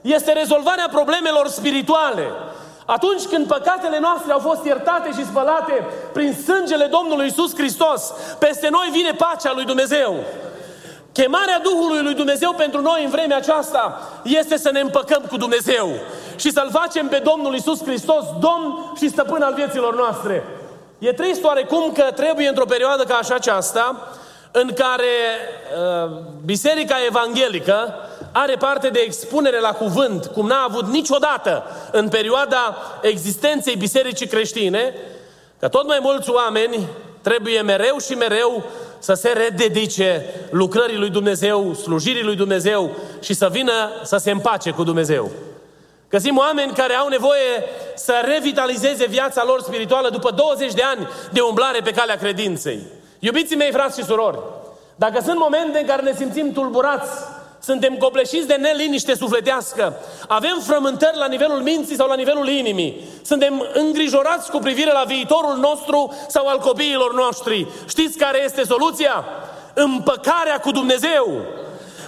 Este 0.00 0.32
rezolvarea 0.32 0.88
problemelor 0.92 1.48
spirituale. 1.48 2.26
Atunci 2.86 3.22
când 3.22 3.46
păcatele 3.46 3.98
noastre 3.98 4.32
au 4.32 4.38
fost 4.38 4.64
iertate 4.64 5.10
și 5.12 5.24
spălate 5.24 5.86
prin 6.12 6.34
sângele 6.44 6.84
Domnului 6.84 7.26
Isus 7.26 7.54
Hristos, 7.54 8.12
peste 8.38 8.68
noi 8.68 8.88
vine 8.92 9.10
pacea 9.10 9.52
lui 9.54 9.64
Dumnezeu. 9.64 10.14
Chemarea 11.12 11.60
Duhului 11.62 12.02
lui 12.02 12.14
Dumnezeu 12.14 12.52
pentru 12.52 12.80
noi 12.80 13.04
în 13.04 13.10
vremea 13.10 13.36
aceasta 13.36 14.00
este 14.22 14.56
să 14.56 14.70
ne 14.72 14.80
împăcăm 14.80 15.22
cu 15.28 15.36
Dumnezeu 15.36 15.88
și 16.36 16.50
să-L 16.52 16.68
facem 16.72 17.08
pe 17.08 17.22
Domnul 17.24 17.54
Isus 17.54 17.82
Hristos 17.82 18.24
Domn 18.40 18.92
și 18.96 19.08
Stăpân 19.08 19.42
al 19.42 19.54
vieților 19.54 19.96
noastre. 19.96 20.42
E 20.98 21.12
trist 21.12 21.44
oarecum 21.44 21.92
că 21.92 22.02
trebuie 22.02 22.48
într-o 22.48 22.64
perioadă 22.64 23.02
ca 23.02 23.14
așa 23.14 23.34
aceasta, 23.34 24.08
în 24.50 24.72
care 24.74 25.04
uh, 26.04 26.10
Biserica 26.44 26.96
Evanghelică 27.06 27.94
are 28.32 28.54
parte 28.54 28.88
de 28.88 28.98
expunere 28.98 29.60
la 29.60 29.72
cuvânt, 29.72 30.26
cum 30.26 30.46
n-a 30.46 30.64
avut 30.68 30.86
niciodată 30.86 31.64
în 31.92 32.08
perioada 32.08 32.76
existenței 33.02 33.76
Bisericii 33.76 34.26
creștine, 34.26 34.94
că 35.58 35.68
tot 35.68 35.86
mai 35.86 35.98
mulți 36.00 36.30
oameni 36.30 36.88
trebuie 37.20 37.60
mereu 37.60 37.98
și 37.98 38.12
mereu 38.14 38.64
să 38.98 39.14
se 39.14 39.28
rededice 39.28 40.26
lucrării 40.50 40.98
lui 40.98 41.10
Dumnezeu, 41.10 41.74
slujirii 41.74 42.22
lui 42.22 42.36
Dumnezeu 42.36 42.90
și 43.20 43.34
să 43.34 43.48
vină 43.50 43.72
să 44.02 44.16
se 44.16 44.30
împace 44.30 44.70
cu 44.70 44.84
Dumnezeu. 44.84 45.30
Găsim 46.14 46.36
oameni 46.38 46.72
care 46.72 46.94
au 46.94 47.08
nevoie 47.08 47.64
să 47.94 48.12
revitalizeze 48.24 49.06
viața 49.06 49.44
lor 49.46 49.60
spirituală 49.60 50.08
după 50.08 50.30
20 50.30 50.72
de 50.72 50.82
ani 50.82 51.08
de 51.32 51.40
umblare 51.40 51.80
pe 51.80 51.90
calea 51.90 52.16
credinței. 52.16 52.78
Iubiții 53.18 53.56
mei, 53.56 53.72
frați 53.72 53.98
și 53.98 54.04
surori, 54.04 54.38
dacă 54.96 55.20
sunt 55.24 55.38
momente 55.38 55.78
în 55.78 55.86
care 55.86 56.02
ne 56.02 56.14
simțim 56.14 56.52
tulburați, 56.52 57.10
suntem 57.62 57.96
copleșiți 57.96 58.46
de 58.46 58.54
neliniște 58.54 59.14
sufletească, 59.14 59.96
avem 60.28 60.60
frământări 60.66 61.16
la 61.16 61.26
nivelul 61.26 61.60
minții 61.60 61.96
sau 61.96 62.08
la 62.08 62.14
nivelul 62.14 62.48
inimii, 62.48 63.00
suntem 63.22 63.66
îngrijorați 63.72 64.50
cu 64.50 64.58
privire 64.58 64.92
la 64.92 65.04
viitorul 65.06 65.56
nostru 65.56 66.14
sau 66.28 66.46
al 66.46 66.58
copiilor 66.58 67.14
noștri. 67.14 67.66
Știți 67.88 68.18
care 68.18 68.44
este 68.44 68.64
soluția? 68.64 69.24
Împăcarea 69.74 70.58
cu 70.60 70.70
Dumnezeu. 70.70 71.40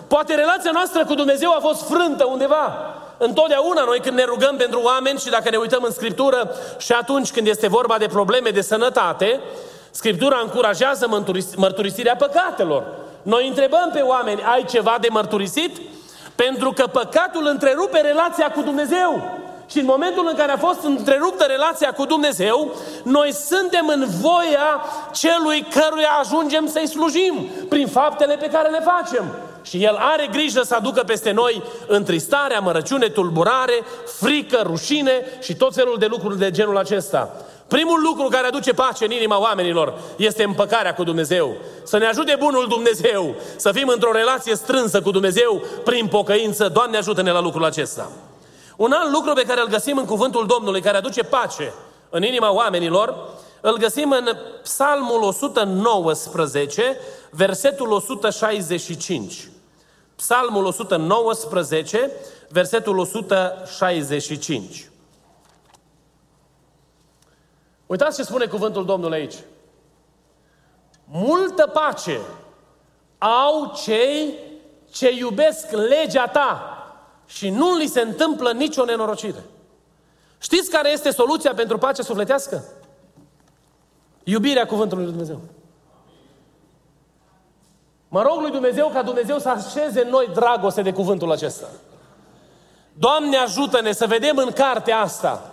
Poate 0.09 0.35
relația 0.35 0.71
noastră 0.71 1.05
cu 1.05 1.15
Dumnezeu 1.15 1.51
a 1.51 1.61
fost 1.61 1.89
frântă 1.89 2.25
undeva. 2.25 2.96
Întotdeauna 3.19 3.85
noi 3.85 4.01
când 4.01 4.17
ne 4.17 4.25
rugăm 4.25 4.57
pentru 4.57 4.81
oameni 4.83 5.19
și 5.19 5.31
dacă 5.31 5.51
ne 5.51 5.57
uităm 5.57 5.83
în 5.83 5.93
Scriptură 5.93 6.51
și 6.79 6.93
atunci 6.93 7.31
când 7.31 7.47
este 7.47 7.69
vorba 7.69 7.99
de 7.99 8.07
probleme 8.07 8.51
de 8.51 8.61
sănătate, 8.61 9.41
Scriptura 9.91 10.41
încurajează 10.43 11.25
mărturisirea 11.57 12.17
păcatelor. 12.17 12.85
Noi 13.23 13.49
întrebăm 13.49 13.91
pe 13.93 14.01
oameni, 14.01 14.43
ai 14.43 14.65
ceva 14.65 14.97
de 15.01 15.09
mărturisit? 15.11 15.77
Pentru 16.35 16.73
că 16.73 16.87
păcatul 16.87 17.47
întrerupe 17.47 18.01
relația 18.01 18.51
cu 18.51 18.61
Dumnezeu. 18.61 19.39
Și 19.71 19.79
în 19.79 19.85
momentul 19.85 20.27
în 20.31 20.37
care 20.37 20.53
a 20.53 20.57
fost 20.57 20.83
întreruptă 20.83 21.45
relația 21.45 21.93
cu 21.93 22.05
Dumnezeu, 22.05 22.75
noi 23.03 23.33
suntem 23.33 23.89
în 23.89 24.07
voia 24.21 24.85
celui 25.13 25.67
căruia 25.71 26.11
ajungem 26.21 26.67
să-i 26.67 26.89
slujim 26.89 27.47
prin 27.69 27.87
faptele 27.87 28.37
pe 28.37 28.49
care 28.49 28.69
le 28.69 28.81
facem. 28.81 29.25
Și 29.69 29.85
El 29.85 29.97
are 30.01 30.29
grijă 30.33 30.63
să 30.63 30.75
aducă 30.75 31.03
peste 31.03 31.31
noi 31.31 31.63
întristare, 31.87 32.55
amărăciune, 32.55 33.09
tulburare, 33.09 33.83
frică, 34.19 34.63
rușine 34.63 35.25
și 35.41 35.55
tot 35.55 35.75
felul 35.75 35.99
de 35.99 36.07
lucruri 36.07 36.39
de 36.39 36.51
genul 36.51 36.77
acesta. 36.77 37.45
Primul 37.69 38.03
lucru 38.03 38.29
care 38.29 38.47
aduce 38.47 38.73
pace 38.73 39.05
în 39.05 39.11
inima 39.11 39.41
oamenilor 39.41 39.95
este 40.17 40.45
împăcarea 40.45 40.95
cu 40.95 41.05
Dumnezeu. 41.05 41.57
Să 41.83 41.99
ne 41.99 42.07
ajute 42.07 42.37
bunul 42.39 42.67
Dumnezeu 42.69 43.35
să 43.57 43.73
fim 43.73 43.89
într-o 43.89 44.13
relație 44.13 44.55
strânsă 44.55 45.03
cu 45.03 45.11
Dumnezeu 45.11 45.63
prin 45.85 46.07
pocăință. 46.07 46.69
Doamne 46.69 46.97
ajută-ne 46.97 47.31
la 47.31 47.41
lucrul 47.41 47.65
acesta. 47.65 48.11
Un 48.77 48.93
alt 48.93 49.13
lucru 49.13 49.33
pe 49.33 49.43
care 49.43 49.61
îl 49.61 49.69
găsim 49.69 49.99
în 49.99 50.05
cuvântul 50.05 50.47
Domnului, 50.47 50.81
care 50.81 50.97
aduce 50.97 51.23
pace 51.23 51.73
în 52.11 52.23
inima 52.23 52.53
oamenilor, 52.53 53.17
îl 53.61 53.77
găsim 53.77 54.11
în 54.11 54.29
Psalmul 54.63 55.23
119, 55.23 56.97
versetul 57.31 57.93
165. 57.93 59.49
Psalmul 60.17 60.65
119, 60.65 62.11
versetul 62.49 62.99
165. 62.99 64.91
Uitați 67.87 68.17
ce 68.17 68.23
spune 68.23 68.47
cuvântul 68.47 68.85
Domnului 68.85 69.19
aici. 69.19 69.35
Multă 71.05 71.67
pace 71.67 72.21
au 73.19 73.73
cei 73.85 74.35
ce 74.91 75.13
iubesc 75.13 75.71
legea 75.71 76.27
ta 76.29 76.71
și 77.27 77.51
nu 77.51 77.77
li 77.77 77.87
se 77.87 78.01
întâmplă 78.01 78.53
nicio 78.53 78.85
nenorocire. 78.85 79.45
Știți 80.39 80.71
care 80.71 80.91
este 80.91 81.11
soluția 81.11 81.55
pentru 81.55 81.79
pace 81.79 82.03
sufletească? 82.03 82.65
Iubirea 84.25 84.67
cuvântului 84.67 85.05
lui 85.05 85.13
Dumnezeu. 85.13 85.41
Mă 88.09 88.23
rog 88.23 88.41
lui 88.41 88.51
Dumnezeu 88.51 88.91
ca 88.93 89.03
Dumnezeu 89.03 89.39
să 89.39 89.49
așeze 89.49 90.03
în 90.03 90.09
noi 90.09 90.29
dragoste 90.35 90.83
de 90.83 90.93
cuvântul 90.93 91.33
acesta. 91.33 91.67
Doamne 92.93 93.37
ajută-ne 93.37 93.93
să 93.93 94.07
vedem 94.07 94.37
în 94.37 94.51
cartea 94.51 94.99
asta 94.99 95.51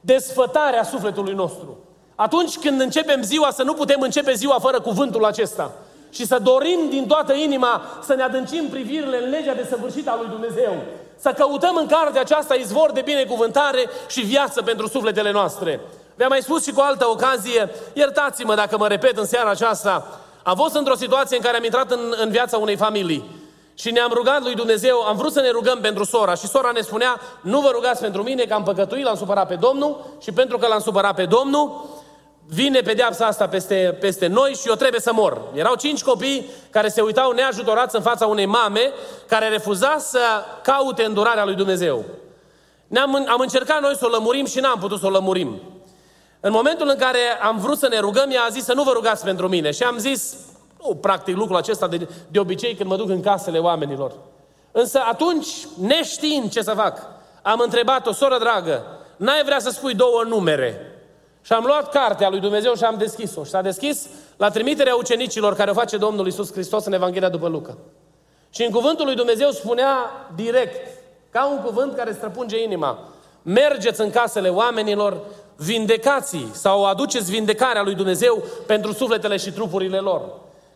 desfătarea 0.00 0.82
sufletului 0.82 1.34
nostru. 1.34 1.78
Atunci 2.14 2.58
când 2.58 2.80
începem 2.80 3.22
ziua, 3.22 3.50
să 3.50 3.62
nu 3.62 3.74
putem 3.74 4.00
începe 4.00 4.32
ziua 4.32 4.58
fără 4.60 4.80
cuvântul 4.80 5.24
acesta. 5.24 5.72
Și 6.10 6.26
să 6.26 6.38
dorim 6.38 6.88
din 6.90 7.06
toată 7.06 7.32
inima 7.32 7.82
să 8.02 8.14
ne 8.14 8.22
adâncim 8.22 8.68
privirile 8.68 9.22
în 9.24 9.30
legea 9.30 9.54
de 9.54 9.66
săvârșit 9.70 10.08
a 10.08 10.16
lui 10.20 10.28
Dumnezeu. 10.30 10.74
Să 11.16 11.32
căutăm 11.32 11.76
în 11.76 11.86
cartea 11.86 12.20
aceasta 12.20 12.54
izvor 12.54 12.92
de 12.92 13.00
binecuvântare 13.00 13.88
și 14.08 14.20
viață 14.20 14.62
pentru 14.62 14.88
sufletele 14.88 15.30
noastre. 15.30 15.80
Vi-am 16.14 16.30
mai 16.30 16.42
spus 16.42 16.64
și 16.64 16.72
cu 16.72 16.80
altă 16.80 17.08
ocazie, 17.08 17.70
iertați-mă 17.92 18.54
dacă 18.54 18.78
mă 18.78 18.88
repet 18.88 19.18
în 19.18 19.26
seara 19.26 19.50
aceasta, 19.50 20.20
am 20.46 20.56
fost 20.56 20.74
într-o 20.74 20.94
situație 20.94 21.36
în 21.36 21.42
care 21.42 21.56
am 21.56 21.64
intrat 21.64 21.90
în, 21.90 22.14
în 22.22 22.30
viața 22.30 22.58
unei 22.58 22.76
familii 22.76 23.24
și 23.74 23.90
ne-am 23.90 24.10
rugat 24.14 24.42
lui 24.42 24.54
Dumnezeu, 24.54 25.00
am 25.00 25.16
vrut 25.16 25.32
să 25.32 25.40
ne 25.40 25.50
rugăm 25.50 25.78
pentru 25.80 26.04
sora 26.04 26.34
și 26.34 26.46
sora 26.46 26.70
ne 26.70 26.80
spunea, 26.80 27.20
nu 27.40 27.60
vă 27.60 27.68
rugați 27.72 28.00
pentru 28.00 28.22
mine 28.22 28.42
că 28.42 28.54
am 28.54 28.62
păcătuit, 28.62 29.04
l-am 29.04 29.16
supărat 29.16 29.46
pe 29.46 29.54
Domnul 29.54 30.04
și 30.20 30.32
pentru 30.32 30.58
că 30.58 30.66
l-am 30.66 30.80
supărat 30.80 31.14
pe 31.14 31.24
Domnul, 31.24 31.84
vine 32.48 32.80
pedeapsa 32.80 33.26
asta 33.26 33.48
peste, 33.48 33.96
peste 34.00 34.26
noi 34.26 34.52
și 34.52 34.68
eu 34.68 34.74
trebuie 34.74 35.00
să 35.00 35.12
mor. 35.12 35.40
Erau 35.54 35.74
cinci 35.74 36.02
copii 36.02 36.50
care 36.70 36.88
se 36.88 37.00
uitau 37.00 37.30
neajutorați 37.30 37.96
în 37.96 38.02
fața 38.02 38.26
unei 38.26 38.46
mame 38.46 38.92
care 39.28 39.48
refuza 39.48 39.96
să 39.98 40.20
caute 40.62 41.04
îndurarea 41.04 41.44
lui 41.44 41.54
Dumnezeu. 41.54 42.04
Ne-am, 42.86 43.14
am 43.14 43.40
încercat 43.40 43.80
noi 43.80 43.96
să 43.96 44.06
o 44.06 44.08
lămurim 44.08 44.46
și 44.46 44.60
n-am 44.60 44.78
putut 44.78 45.00
să 45.00 45.06
o 45.06 45.10
lămurim. 45.10 45.60
În 46.40 46.52
momentul 46.52 46.88
în 46.88 46.96
care 46.98 47.18
am 47.42 47.58
vrut 47.58 47.78
să 47.78 47.88
ne 47.88 47.98
rugăm, 47.98 48.30
ea 48.30 48.42
a 48.42 48.48
zis 48.48 48.64
să 48.64 48.72
nu 48.72 48.82
vă 48.82 48.90
rugați 48.92 49.24
pentru 49.24 49.48
mine. 49.48 49.70
Și 49.70 49.82
am 49.82 49.98
zis, 49.98 50.34
nu 50.82 50.94
practic 50.94 51.36
lucrul 51.36 51.56
acesta 51.56 51.88
de, 51.88 52.08
de 52.28 52.38
obicei 52.38 52.74
când 52.74 52.88
mă 52.88 52.96
duc 52.96 53.08
în 53.08 53.22
casele 53.22 53.58
oamenilor. 53.58 54.12
Însă 54.72 55.00
atunci, 55.08 55.48
neștiind 55.80 56.50
ce 56.50 56.62
să 56.62 56.72
fac, 56.72 56.98
am 57.42 57.60
întrebat-o, 57.64 58.12
soră 58.12 58.38
dragă, 58.38 58.86
n-ai 59.16 59.44
vrea 59.44 59.58
să 59.58 59.70
spui 59.70 59.94
două 59.94 60.22
numere? 60.28 60.96
Și 61.42 61.52
am 61.52 61.64
luat 61.64 61.90
cartea 61.90 62.28
lui 62.28 62.40
Dumnezeu 62.40 62.74
și 62.74 62.84
am 62.84 62.98
deschis-o. 62.98 63.44
Și 63.44 63.50
s-a 63.50 63.62
deschis 63.62 64.08
la 64.36 64.50
trimiterea 64.50 64.94
ucenicilor 64.94 65.54
care 65.54 65.70
o 65.70 65.74
face 65.74 65.96
Domnul 65.96 66.26
Isus 66.26 66.52
Hristos 66.52 66.84
în 66.84 66.92
Evanghelia 66.92 67.28
după 67.28 67.48
Luca. 67.48 67.76
Și 68.50 68.64
în 68.64 68.70
cuvântul 68.70 69.06
lui 69.06 69.14
Dumnezeu 69.14 69.50
spunea 69.50 70.10
direct, 70.34 70.90
ca 71.30 71.46
un 71.46 71.62
cuvânt 71.62 71.96
care 71.96 72.12
străpunge 72.12 72.62
inima, 72.62 72.98
mergeți 73.42 74.00
în 74.00 74.10
casele 74.10 74.48
oamenilor, 74.48 75.16
vindecați 75.56 76.46
sau 76.52 76.84
aduceți 76.84 77.30
vindecarea 77.30 77.82
lui 77.82 77.94
Dumnezeu 77.94 78.42
pentru 78.66 78.92
sufletele 78.92 79.36
și 79.36 79.50
trupurile 79.50 79.98
lor. 79.98 80.22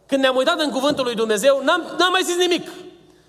Când 0.06 0.22
ne-am 0.22 0.36
uitat 0.36 0.60
în 0.60 0.70
cuvântul 0.70 1.04
lui 1.04 1.14
Dumnezeu, 1.14 1.60
n-am, 1.64 1.82
n-am 1.98 2.10
mai 2.10 2.22
zis 2.22 2.36
nimic. 2.36 2.68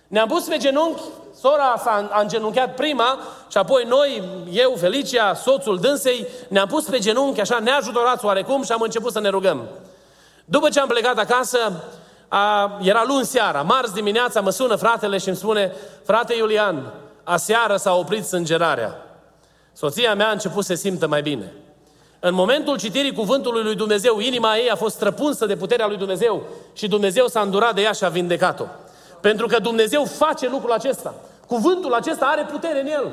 Ne-am 0.07 0.27
pus 0.27 0.43
pe 0.43 0.57
genunchi, 0.57 1.01
sora 1.39 1.75
s-a 1.83 2.09
a 2.11 2.21
îngenunchiat 2.21 2.75
prima 2.75 3.19
și 3.49 3.57
apoi 3.57 3.83
noi, 3.87 4.23
eu, 4.51 4.75
Felicia, 4.79 5.33
soțul 5.33 5.79
dânsei, 5.79 6.27
ne-am 6.47 6.67
pus 6.67 6.83
pe 6.83 6.99
genunchi, 6.99 7.41
așa 7.41 7.59
neajutorați 7.59 8.25
oarecum 8.25 8.63
și 8.63 8.71
am 8.71 8.81
început 8.81 9.11
să 9.11 9.19
ne 9.19 9.29
rugăm. 9.29 9.67
După 10.45 10.69
ce 10.69 10.79
am 10.79 10.87
plecat 10.87 11.17
acasă, 11.17 11.57
a, 12.27 12.77
era 12.81 13.03
luni 13.07 13.25
seara, 13.25 13.61
marți 13.61 13.93
dimineața 13.93 14.41
mă 14.41 14.49
sună 14.49 14.75
fratele 14.75 15.17
și 15.17 15.27
îmi 15.27 15.37
spune, 15.37 15.73
frate 16.05 16.33
Iulian, 16.33 16.93
aseară 17.23 17.75
s-a 17.75 17.95
oprit 17.95 18.25
sângerarea. 18.25 19.10
Soția 19.81 20.15
mea 20.15 20.27
a 20.27 20.31
început 20.31 20.65
să 20.65 20.73
se 20.73 20.79
simtă 20.79 21.07
mai 21.07 21.21
bine. 21.21 21.51
În 22.19 22.33
momentul 22.33 22.77
citirii 22.77 23.13
cuvântului 23.13 23.63
lui 23.63 23.75
Dumnezeu, 23.75 24.19
inima 24.19 24.55
ei 24.55 24.69
a 24.69 24.75
fost 24.75 24.95
străpunsă 24.95 25.45
de 25.45 25.55
puterea 25.55 25.87
lui 25.87 25.97
Dumnezeu 25.97 26.43
și 26.73 26.87
Dumnezeu 26.87 27.27
s-a 27.27 27.41
îndurat 27.41 27.75
de 27.75 27.81
ea 27.81 27.91
și 27.91 28.03
a 28.03 28.09
vindecat-o. 28.09 28.63
Pentru 29.21 29.47
că 29.47 29.59
Dumnezeu 29.59 30.05
face 30.05 30.49
lucrul 30.49 30.71
acesta. 30.71 31.13
Cuvântul 31.47 31.93
acesta 31.93 32.25
are 32.25 32.47
putere 32.51 32.81
în 32.81 32.87
el. 32.87 33.11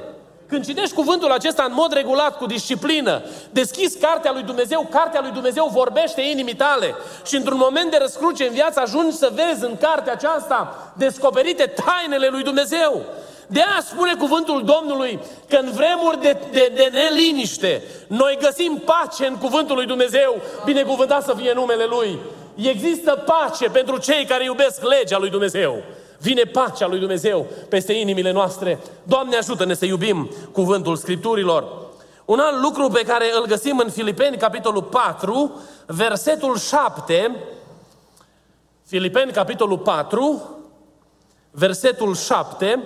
Când 0.49 0.65
citești 0.65 0.95
cuvântul 0.95 1.31
acesta 1.31 1.63
în 1.63 1.73
mod 1.75 1.93
regulat, 1.93 2.37
cu 2.37 2.47
disciplină, 2.47 3.23
deschizi 3.51 3.99
cartea 3.99 4.33
lui 4.33 4.43
Dumnezeu, 4.43 4.87
cartea 4.91 5.21
lui 5.21 5.31
Dumnezeu 5.31 5.71
vorbește 5.73 6.21
inimii 6.21 6.57
tale 6.57 6.95
și 7.27 7.37
într-un 7.37 7.59
moment 7.59 7.91
de 7.91 7.99
răscruce 8.01 8.47
în 8.47 8.53
viață 8.53 8.81
ajungi 8.81 9.17
să 9.17 9.33
vezi 9.35 9.65
în 9.65 9.77
cartea 9.81 10.13
aceasta 10.13 10.93
descoperite 10.97 11.73
tainele 11.85 12.29
lui 12.29 12.43
Dumnezeu. 12.43 13.05
De 13.51 13.61
aia 13.61 13.83
spune 13.91 14.15
cuvântul 14.15 14.65
Domnului 14.65 15.19
că 15.49 15.57
în 15.57 15.71
vremuri 15.73 16.21
de, 16.21 16.37
de, 16.53 16.73
de 16.75 16.91
neliniște 16.93 17.83
noi 18.07 18.39
găsim 18.41 18.83
pace 18.85 19.27
în 19.27 19.37
cuvântul 19.37 19.77
lui 19.77 19.87
Dumnezeu, 19.87 20.41
binecuvântat 20.65 21.25
să 21.25 21.35
fie 21.37 21.53
numele 21.53 21.85
Lui. 21.85 22.19
Există 22.55 23.25
pace 23.27 23.69
pentru 23.69 23.99
cei 23.99 24.25
care 24.25 24.45
iubesc 24.45 24.83
legea 24.83 25.19
lui 25.19 25.31
Dumnezeu. 25.31 25.83
Vine 26.19 26.43
pacea 26.43 26.87
lui 26.87 26.99
Dumnezeu 26.99 27.47
peste 27.69 27.93
inimile 27.93 28.33
noastre. 28.33 28.79
Doamne 29.03 29.37
ajută-ne 29.37 29.75
să 29.75 29.85
iubim 29.85 30.31
cuvântul 30.53 30.97
Scripturilor. 30.97 31.87
Un 32.25 32.39
alt 32.39 32.63
lucru 32.63 32.89
pe 32.89 33.03
care 33.03 33.25
îl 33.35 33.47
găsim 33.47 33.79
în 33.79 33.91
Filipeni, 33.91 34.37
capitolul 34.37 34.83
4, 34.83 35.61
versetul 35.87 36.57
7, 36.59 37.37
Filipeni, 38.87 39.33
capitolul 39.33 39.79
4, 39.79 40.43
versetul 41.51 42.15
7, 42.15 42.83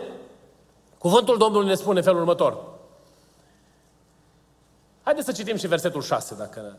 Cuvântul 1.03 1.39
Domnului 1.39 1.69
ne 1.69 1.75
spune 1.75 2.01
felul 2.01 2.21
următor. 2.21 2.59
Haideți 5.03 5.27
să 5.27 5.33
citim 5.33 5.57
și 5.57 5.67
versetul 5.67 6.03
6, 6.03 6.35
dacă... 6.35 6.79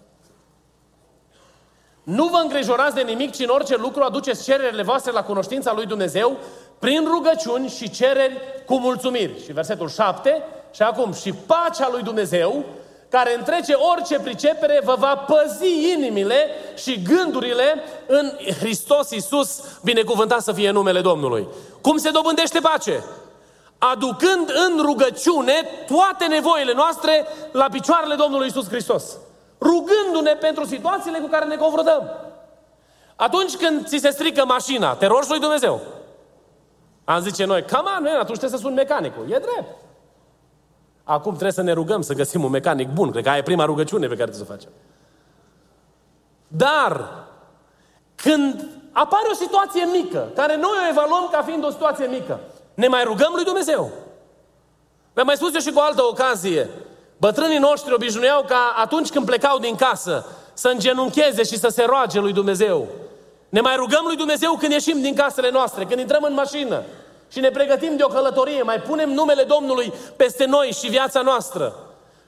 Nu 2.04 2.28
vă 2.28 2.38
îngrijorați 2.38 2.96
de 2.96 3.02
nimic, 3.02 3.32
ci 3.32 3.40
în 3.40 3.50
orice 3.50 3.78
lucru 3.78 4.04
aduceți 4.04 4.44
cererile 4.44 4.84
voastre 4.84 5.12
la 5.12 5.24
cunoștința 5.24 5.74
lui 5.74 5.86
Dumnezeu 5.86 6.38
prin 6.80 7.08
rugăciuni 7.08 7.68
și 7.70 7.90
cereri 7.90 8.38
cu 8.66 8.80
mulțumiri. 8.80 9.44
Și 9.44 9.52
versetul 9.52 9.90
7, 9.90 10.44
și 10.72 10.82
acum, 10.82 11.14
și 11.14 11.34
pacea 11.34 11.90
lui 11.92 12.04
Dumnezeu, 12.04 12.66
care 13.10 13.36
întrece 13.38 13.74
orice 13.74 14.20
pricepere, 14.20 14.82
vă 14.84 14.96
va 15.00 15.16
păzi 15.16 15.92
inimile 15.98 16.48
și 16.76 17.02
gândurile 17.02 17.84
în 18.08 18.32
Hristos 18.60 19.12
Iisus, 19.12 19.80
binecuvântat 19.84 20.42
să 20.42 20.52
fie 20.52 20.72
numele 20.72 21.02
Domnului. 21.02 21.48
Cum 21.82 21.98
se 21.98 22.10
dobândește 22.10 22.60
pace? 22.60 23.04
Aducând 23.92 24.50
în 24.68 24.82
rugăciune 24.82 25.54
toate 25.88 26.28
nevoile 26.28 26.74
noastre 26.74 27.26
la 27.52 27.68
picioarele 27.72 28.16
Domnului 28.16 28.48
Isus 28.48 28.68
Hristos. 28.68 29.18
Rugându-ne 29.62 30.34
pentru 30.34 30.66
situațiile 30.66 31.20
cu 31.20 31.28
care 31.28 31.46
ne 31.46 31.56
confruntăm. 31.56 32.10
Atunci 33.16 33.56
când 33.56 33.88
ți 33.88 33.98
se 33.98 34.10
strică 34.10 34.46
mașina, 34.46 34.96
te 34.96 35.06
rogi 35.06 35.30
lui 35.30 35.40
Dumnezeu. 35.40 35.82
Am 37.04 37.22
zice 37.22 37.46
noi, 37.46 37.64
cam 37.64 37.88
an, 37.88 38.06
atunci 38.06 38.38
trebuie 38.38 38.50
să 38.50 38.66
sun 38.66 38.74
mecanicul. 38.74 39.24
E 39.24 39.38
drept. 39.38 39.76
Acum 41.04 41.32
trebuie 41.32 41.52
să 41.52 41.62
ne 41.62 41.72
rugăm 41.72 42.02
să 42.02 42.14
găsim 42.14 42.44
un 42.44 42.50
mecanic 42.50 42.90
bun. 42.90 43.12
Cred 43.12 43.24
că 43.24 43.30
aia 43.30 43.38
e 43.38 43.44
prima 43.44 43.66
rugăciune 43.66 44.08
pe 44.08 44.16
care 44.16 44.30
trebuie 44.30 44.46
să 44.46 44.52
o 44.52 44.56
facem. 44.56 44.70
Dar, 46.48 47.10
când 48.16 48.68
apare 48.92 49.28
o 49.32 49.36
situație 49.36 49.84
mică, 49.84 50.32
care 50.36 50.56
noi 50.56 50.78
o 50.84 50.90
evaluăm 50.90 51.28
ca 51.32 51.42
fiind 51.42 51.66
o 51.66 51.70
situație 51.70 52.06
mică, 52.06 52.40
ne 52.74 52.88
mai 52.88 53.04
rugăm 53.04 53.32
lui 53.36 53.44
Dumnezeu. 53.44 53.92
V-am 55.14 55.26
mai 55.26 55.36
spus 55.36 55.54
eu 55.54 55.60
și 55.60 55.72
cu 55.72 55.80
o 55.80 55.82
altă 55.82 56.04
ocazie. 56.04 56.70
Bătrânii 57.18 57.58
noștri 57.58 57.94
obișnuiau 57.94 58.44
ca 58.48 58.74
atunci 58.78 59.10
când 59.10 59.26
plecau 59.26 59.60
din 59.60 59.76
casă 59.76 60.26
să 60.54 60.68
îngenuncheze 60.68 61.44
și 61.44 61.60
să 61.60 61.68
se 61.68 61.84
roage 61.84 62.20
lui 62.20 62.34
Dumnezeu. 62.34 62.88
Ne 63.50 63.62
mai 63.62 63.76
rugăm 63.76 64.04
lui 64.06 64.16
Dumnezeu 64.16 64.54
când 64.54 64.72
ieșim 64.72 65.02
din 65.02 65.16
casele 65.16 65.50
noastre, 65.52 65.86
când 65.86 66.00
intrăm 66.00 66.24
în 66.24 66.34
mașină 66.34 66.84
și 67.32 67.40
ne 67.40 67.50
pregătim 67.50 67.96
de 67.96 68.04
o 68.04 68.08
călătorie, 68.08 68.62
mai 68.62 68.82
punem 68.82 69.10
numele 69.10 69.44
Domnului 69.44 69.94
peste 70.16 70.46
noi 70.46 70.72
și 70.80 70.88
viața 70.88 71.22
noastră. 71.22 71.76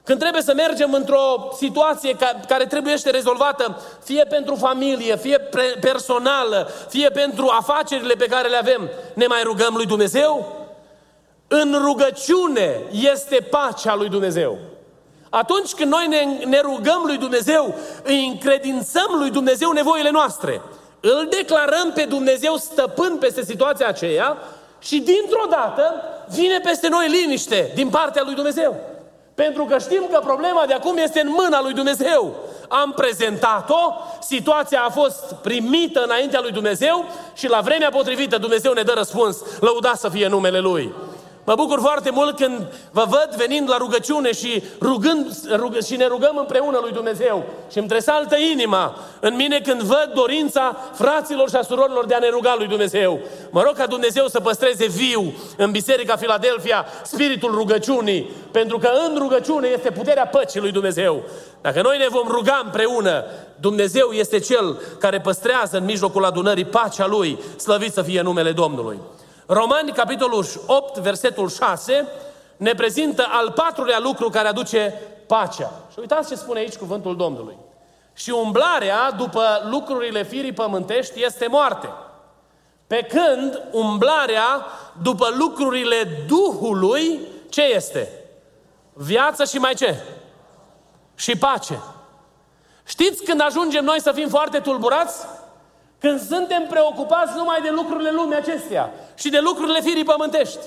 Când 0.06 0.18
trebuie 0.18 0.42
să 0.42 0.54
mergem 0.54 0.92
într-o 0.92 1.48
situație 1.56 2.16
care 2.48 2.66
trebuie 2.66 2.96
să 2.96 3.10
rezolvată, 3.10 3.82
fie 4.04 4.24
pentru 4.24 4.54
familie, 4.54 5.16
fie 5.16 5.38
personală, 5.80 6.70
fie 6.88 7.08
pentru 7.08 7.48
afacerile 7.48 8.14
pe 8.14 8.26
care 8.26 8.48
le 8.48 8.56
avem, 8.56 8.90
ne 9.14 9.26
mai 9.26 9.42
rugăm 9.42 9.74
lui 9.74 9.86
Dumnezeu? 9.86 10.52
În 11.48 11.78
rugăciune 11.84 12.80
este 12.90 13.46
pacea 13.50 13.94
lui 13.94 14.08
Dumnezeu. 14.08 14.58
Atunci 15.30 15.72
când 15.72 15.92
noi 15.92 16.06
ne, 16.06 16.46
ne 16.46 16.60
rugăm 16.60 17.02
lui 17.06 17.16
Dumnezeu, 17.16 17.74
îi 18.02 18.26
încredințăm 18.26 19.08
lui 19.18 19.30
Dumnezeu 19.30 19.70
nevoile 19.70 20.10
noastre. 20.10 20.62
Îl 21.00 21.26
declarăm 21.30 21.92
pe 21.94 22.04
Dumnezeu 22.04 22.56
stăpân 22.56 23.16
peste 23.18 23.44
situația 23.44 23.88
aceea 23.88 24.36
și 24.78 24.98
dintr-o 24.98 25.46
dată 25.50 26.02
vine 26.28 26.58
peste 26.58 26.88
noi 26.88 27.08
liniște 27.08 27.70
din 27.74 27.88
partea 27.88 28.22
lui 28.24 28.34
Dumnezeu. 28.34 28.94
Pentru 29.36 29.64
că 29.64 29.78
știm 29.78 30.02
că 30.12 30.20
problema 30.24 30.64
de 30.66 30.72
acum 30.72 30.96
este 30.96 31.20
în 31.20 31.34
mâna 31.36 31.62
lui 31.62 31.72
Dumnezeu. 31.72 32.34
Am 32.68 32.92
prezentat-o, 32.92 33.92
situația 34.20 34.82
a 34.82 34.90
fost 34.90 35.34
primită 35.42 36.02
înaintea 36.04 36.40
lui 36.40 36.52
Dumnezeu 36.52 37.04
și 37.34 37.48
la 37.48 37.60
vremea 37.60 37.88
potrivită 37.90 38.38
Dumnezeu 38.38 38.72
ne 38.72 38.82
dă 38.82 38.92
răspuns. 38.96 39.36
Lăuda 39.60 39.92
să 39.94 40.08
fie 40.08 40.28
numele 40.28 40.58
Lui. 40.58 40.94
Mă 41.46 41.54
bucur 41.54 41.80
foarte 41.80 42.10
mult 42.10 42.36
când 42.36 42.66
vă 42.90 43.04
văd 43.08 43.28
venind 43.36 43.68
la 43.68 43.76
rugăciune 43.76 44.32
și, 44.32 44.62
rugând, 44.80 45.26
rug, 45.54 45.82
și 45.82 45.96
ne 45.96 46.06
rugăm 46.06 46.36
împreună 46.36 46.78
lui 46.82 46.92
Dumnezeu. 46.92 47.44
Și 47.70 47.78
îmi 47.78 47.88
tresaltă 47.88 48.36
inima 48.36 48.96
în 49.20 49.34
mine 49.34 49.60
când 49.60 49.80
văd 49.80 50.10
dorința 50.14 50.76
fraților 50.92 51.48
și 51.48 51.56
a 51.56 51.62
surorilor 51.62 52.06
de 52.06 52.14
a 52.14 52.18
ne 52.18 52.28
ruga 52.28 52.54
lui 52.58 52.66
Dumnezeu. 52.66 53.20
Mă 53.50 53.62
rog 53.62 53.74
ca 53.74 53.86
Dumnezeu 53.86 54.26
să 54.26 54.40
păstreze 54.40 54.86
viu 54.86 55.34
în 55.56 55.70
Biserica 55.70 56.16
Filadelfia 56.16 56.86
spiritul 57.04 57.50
rugăciunii, 57.54 58.30
pentru 58.50 58.78
că 58.78 58.90
în 59.08 59.18
rugăciune 59.18 59.68
este 59.68 59.90
puterea 59.90 60.26
păcii 60.26 60.60
lui 60.60 60.72
Dumnezeu. 60.72 61.22
Dacă 61.60 61.82
noi 61.82 61.98
ne 61.98 62.06
vom 62.10 62.28
ruga 62.28 62.60
împreună, 62.64 63.24
Dumnezeu 63.60 64.10
este 64.10 64.38
Cel 64.38 64.80
care 65.00 65.20
păstrează 65.20 65.76
în 65.76 65.84
mijlocul 65.84 66.24
adunării 66.24 66.64
pacea 66.64 67.06
Lui, 67.06 67.38
slăvit 67.56 67.92
să 67.92 68.02
fie 68.02 68.20
numele 68.20 68.52
Domnului. 68.52 68.98
Romani, 69.46 69.92
capitolul 69.92 70.44
8, 70.66 70.96
versetul 70.98 71.48
6, 71.48 72.06
ne 72.56 72.74
prezintă 72.74 73.26
al 73.28 73.50
patrulea 73.50 73.98
lucru 73.98 74.28
care 74.28 74.48
aduce 74.48 75.00
pacea. 75.26 75.72
Și 75.92 75.98
uitați 75.98 76.28
ce 76.28 76.34
spune 76.34 76.58
aici 76.58 76.76
cuvântul 76.76 77.16
Domnului. 77.16 77.56
Și 78.12 78.30
umblarea 78.30 79.10
după 79.10 79.66
lucrurile 79.70 80.22
firii 80.22 80.52
pământești 80.52 81.24
este 81.24 81.46
moarte. 81.46 81.88
Pe 82.86 83.02
când 83.02 83.62
umblarea 83.72 84.66
după 85.02 85.28
lucrurile 85.38 86.24
Duhului, 86.26 87.20
ce 87.48 87.62
este? 87.62 88.12
Viață 88.92 89.44
și 89.44 89.58
mai 89.58 89.74
ce? 89.74 90.02
Și 91.14 91.36
pace. 91.36 91.82
Știți 92.84 93.24
când 93.24 93.40
ajungem 93.40 93.84
noi 93.84 94.00
să 94.00 94.12
fim 94.12 94.28
foarte 94.28 94.58
tulburați? 94.58 95.26
Când 96.06 96.20
suntem 96.20 96.66
preocupați 96.68 97.36
numai 97.36 97.60
de 97.62 97.70
lucrurile 97.70 98.10
lumii 98.10 98.36
acestea 98.36 98.92
și 99.14 99.28
de 99.28 99.38
lucrurile 99.38 99.80
firii 99.80 100.04
pământești. 100.04 100.58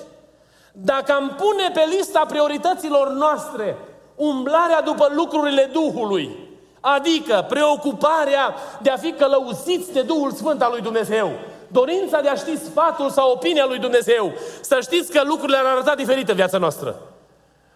Dacă 0.71 1.11
am 1.11 1.35
pune 1.37 1.71
pe 1.73 1.85
lista 1.95 2.25
priorităților 2.27 3.09
noastre 3.09 3.77
umblarea 4.15 4.81
după 4.81 5.11
lucrurile 5.15 5.69
Duhului, 5.71 6.37
adică 6.79 7.45
preocuparea 7.49 8.55
de 8.81 8.89
a 8.89 8.97
fi 8.97 9.11
călăuziți 9.11 9.93
de 9.93 10.01
Duhul 10.01 10.31
Sfânt 10.31 10.61
al 10.61 10.71
lui 10.71 10.81
Dumnezeu, 10.81 11.31
dorința 11.67 12.21
de 12.21 12.29
a 12.29 12.35
ști 12.35 12.57
sfatul 12.57 13.09
sau 13.09 13.31
opinia 13.31 13.65
lui 13.65 13.79
Dumnezeu, 13.79 14.31
să 14.61 14.77
știți 14.81 15.11
că 15.11 15.21
lucrurile 15.23 15.57
ar 15.57 15.65
arăta 15.65 15.95
diferite 15.95 16.31
în 16.31 16.37
viața 16.37 16.57
noastră. 16.57 17.01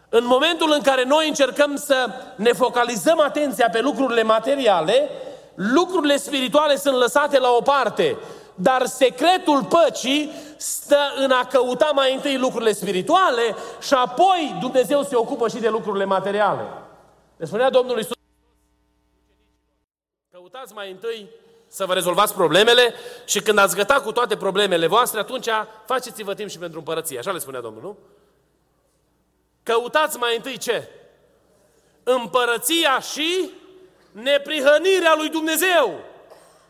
În 0.09 0.25
momentul 0.25 0.71
în 0.71 0.81
care 0.81 1.03
noi 1.03 1.27
încercăm 1.27 1.75
să 1.75 2.09
ne 2.35 2.51
focalizăm 2.51 3.19
atenția 3.19 3.69
pe 3.71 3.81
lucrurile 3.81 4.23
materiale, 4.23 5.09
lucrurile 5.55 6.17
spirituale 6.17 6.75
sunt 6.75 6.95
lăsate 6.95 7.39
la 7.39 7.49
o 7.49 7.61
parte, 7.61 8.17
dar 8.55 8.85
secretul 8.85 9.65
păcii 9.65 10.31
stă 10.57 11.13
în 11.15 11.31
a 11.31 11.45
căuta 11.45 11.91
mai 11.93 12.13
întâi 12.13 12.37
lucrurile 12.37 12.73
spirituale 12.73 13.55
și 13.81 13.93
apoi 13.93 14.57
Dumnezeu 14.61 15.03
se 15.03 15.15
ocupă 15.15 15.47
și 15.47 15.59
de 15.59 15.69
lucrurile 15.69 16.05
materiale. 16.05 16.67
Le 17.37 17.45
spunea 17.45 17.69
Domnul 17.69 17.97
Iisus, 17.97 18.15
căutați 20.31 20.73
mai 20.73 20.91
întâi 20.91 21.29
să 21.67 21.85
vă 21.85 21.93
rezolvați 21.93 22.33
problemele 22.33 22.93
și 23.25 23.41
când 23.41 23.57
ați 23.57 23.75
gătat 23.75 24.03
cu 24.03 24.11
toate 24.11 24.37
problemele 24.37 24.87
voastre, 24.87 25.19
atunci 25.19 25.47
faceți-vă 25.85 26.33
timp 26.33 26.49
și 26.49 26.57
pentru 26.57 26.77
împărăție. 26.77 27.19
Așa 27.19 27.31
le 27.31 27.39
spunea 27.39 27.61
Domnul, 27.61 27.81
nu? 27.81 27.97
Căutați 29.63 30.17
mai 30.17 30.35
întâi 30.35 30.57
ce? 30.57 30.89
Împărăția 32.03 32.99
și 32.99 33.51
neprihănirea 34.13 35.15
lui 35.15 35.29
Dumnezeu. 35.29 35.99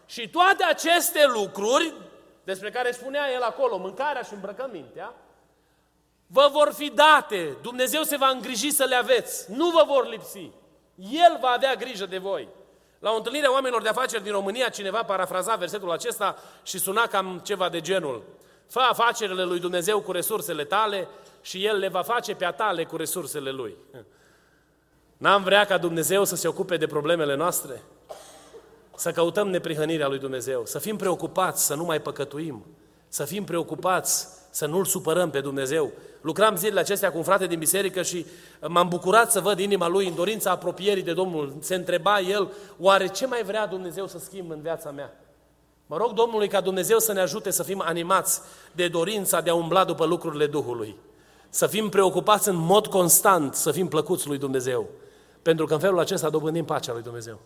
Și 0.06 0.30
toate 0.30 0.64
aceste 0.64 1.26
lucruri, 1.26 1.94
despre 2.44 2.72
care 2.72 2.92
spunea 2.92 3.32
el 3.34 3.42
acolo, 3.42 3.78
mâncarea 3.78 4.22
și 4.22 4.34
îmbrăcămintea, 4.34 5.14
vă 6.28 6.50
vor 6.52 6.74
fi 6.74 6.90
date. 6.90 7.58
Dumnezeu 7.62 8.04
se 8.04 8.18
va 8.18 8.28
îngriji 8.28 8.72
să 8.72 8.84
le 8.84 8.96
aveți. 8.96 9.52
Nu 9.52 9.70
vă 9.70 9.84
vor 9.88 10.08
lipsi. 10.08 10.52
El 10.96 11.38
va 11.42 11.50
avea 11.50 11.76
grijă 11.76 12.06
de 12.06 12.18
voi. 12.18 12.48
La 13.00 13.12
o 13.12 13.16
întâlnire 13.16 13.46
a 13.46 13.52
oamenilor 13.52 13.82
de 13.82 13.90
afaceri 13.90 14.24
din 14.24 14.32
România, 14.32 14.70
cineva 14.70 15.04
parafraza 15.04 15.56
versetul 15.56 15.92
acesta 15.92 16.38
și 16.64 16.78
suna 16.78 17.08
cam 17.08 17.42
ceva 17.44 17.70
de 17.70 17.82
genul. 17.82 18.24
Fă 18.70 18.80
afacerile 18.80 19.44
lui 19.44 19.60
Dumnezeu 19.60 20.02
cu 20.02 20.12
resursele 20.12 20.64
tale 20.64 21.08
și 21.42 21.66
El 21.66 21.78
le 21.78 21.88
va 21.88 22.02
face 22.02 22.36
pe 22.36 22.46
a 22.46 22.52
tale 22.52 22.84
cu 22.84 22.98
resursele 22.98 23.52
Lui. 23.52 23.76
N-am 25.24 25.44
vrea 25.44 25.66
ca 25.66 25.78
Dumnezeu 25.78 26.26
să 26.26 26.36
se 26.36 26.48
ocupe 26.48 26.78
de 26.78 26.88
problemele 26.88 27.36
noastre? 27.36 27.82
Să 28.96 29.12
căutăm 29.12 29.50
neprihănirea 29.50 30.08
lui 30.08 30.20
Dumnezeu, 30.20 30.66
să 30.66 30.80
fim 30.80 30.96
preocupați 30.96 31.66
să 31.66 31.76
nu 31.76 31.84
mai 31.84 32.02
păcătuim, 32.02 32.66
să 33.08 33.24
fim 33.24 33.44
preocupați 33.44 34.28
să 34.50 34.66
nu-L 34.66 34.86
supărăm 34.86 35.30
pe 35.30 35.40
Dumnezeu. 35.40 35.92
Lucram 36.22 36.56
zilele 36.56 36.80
acestea 36.80 37.12
cu 37.12 37.18
un 37.18 37.24
frate 37.24 37.48
din 37.48 37.60
biserică 37.60 38.02
și 38.02 38.26
m-am 38.68 38.88
bucurat 38.88 39.32
să 39.32 39.40
văd 39.40 39.60
inima 39.60 39.88
lui 39.88 40.08
în 40.08 40.16
dorința 40.16 40.52
apropierii 40.52 41.04
de 41.04 41.14
Domnul. 41.14 41.56
Se 41.60 41.76
întreba 41.76 42.20
el, 42.20 42.52
oare 42.80 43.08
ce 43.08 43.28
mai 43.28 43.44
vrea 43.44 43.68
Dumnezeu 43.68 44.08
să 44.08 44.20
schimb 44.20 44.52
în 44.52 44.62
viața 44.62 44.92
mea? 44.92 45.14
Mă 45.86 45.98
rog 45.98 46.12
Domnului 46.14 46.48
ca 46.48 46.62
Dumnezeu 46.62 47.00
să 47.00 47.14
ne 47.14 47.20
ajute 47.20 47.52
să 47.52 47.64
fim 47.64 47.82
animați 47.86 48.42
de 48.72 48.88
dorința 48.88 49.42
de 49.42 49.50
a 49.50 49.56
umbla 49.56 49.84
după 49.84 50.06
lucrurile 50.06 50.46
Duhului. 50.46 50.96
Să 51.50 51.68
fim 51.68 51.90
preocupați 51.90 52.50
în 52.50 52.56
mod 52.56 52.88
constant, 52.88 53.54
să 53.56 53.72
fim 53.72 53.88
plăcuți 53.88 54.28
lui 54.28 54.38
Dumnezeu. 54.38 54.90
Pentru 55.44 55.66
că 55.66 55.74
în 55.74 55.80
felul 55.80 56.00
acesta 56.00 56.30
dobândim 56.30 56.66
pacea 56.66 56.94
lui 56.94 57.02
Dumnezeu. 57.02 57.40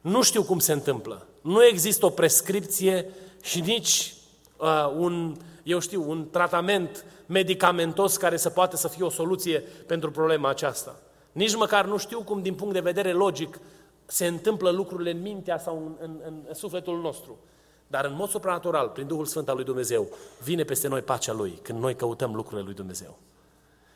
Nu 0.00 0.22
știu 0.22 0.42
cum 0.42 0.58
se 0.58 0.72
întâmplă. 0.72 1.26
Nu 1.40 1.64
există 1.64 2.06
o 2.06 2.10
prescripție 2.10 3.10
și 3.42 3.60
nici 3.60 4.14
uh, 4.56 4.92
un, 4.96 5.36
eu 5.62 5.78
știu, 5.78 6.10
un 6.10 6.28
tratament 6.30 7.04
medicamentos 7.26 8.16
care 8.16 8.36
să 8.36 8.50
poată 8.50 8.76
să 8.76 8.88
fie 8.88 9.04
o 9.04 9.10
soluție 9.10 9.58
pentru 9.86 10.10
problema 10.10 10.48
aceasta. 10.48 10.98
Nici 11.32 11.56
măcar 11.56 11.86
nu 11.86 11.96
știu 11.96 12.22
cum, 12.22 12.42
din 12.42 12.54
punct 12.54 12.74
de 12.74 12.80
vedere 12.80 13.12
logic, 13.12 13.58
se 14.06 14.26
întâmplă 14.26 14.70
lucrurile 14.70 15.10
în 15.10 15.20
mintea 15.20 15.58
sau 15.58 15.76
în, 15.76 15.92
în, 16.00 16.20
în 16.48 16.54
sufletul 16.54 17.00
nostru. 17.00 17.38
Dar 17.86 18.04
în 18.04 18.14
mod 18.14 18.28
supranatural, 18.28 18.88
prin 18.88 19.06
Duhul 19.06 19.24
Sfânt 19.24 19.48
al 19.48 19.54
lui 19.54 19.64
Dumnezeu, 19.64 20.08
vine 20.42 20.64
peste 20.64 20.88
noi 20.88 21.00
pacea 21.00 21.32
Lui 21.32 21.58
când 21.62 21.78
noi 21.80 21.96
căutăm 21.96 22.34
lucrurile 22.34 22.62
lui 22.62 22.74
Dumnezeu. 22.74 23.18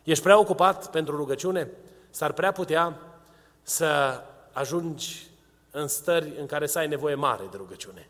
Ești 0.04 0.22
prea 0.22 0.38
ocupat 0.38 0.90
pentru 0.90 1.16
rugăciune? 1.16 1.70
S-ar 2.10 2.32
prea 2.32 2.52
putea 2.52 3.00
să 3.62 4.20
ajungi 4.52 5.30
în 5.70 5.88
stări 5.88 6.32
în 6.40 6.46
care 6.46 6.66
să 6.66 6.78
ai 6.78 6.88
nevoie 6.88 7.14
mare 7.14 7.42
de 7.50 7.56
rugăciune. 7.56 8.08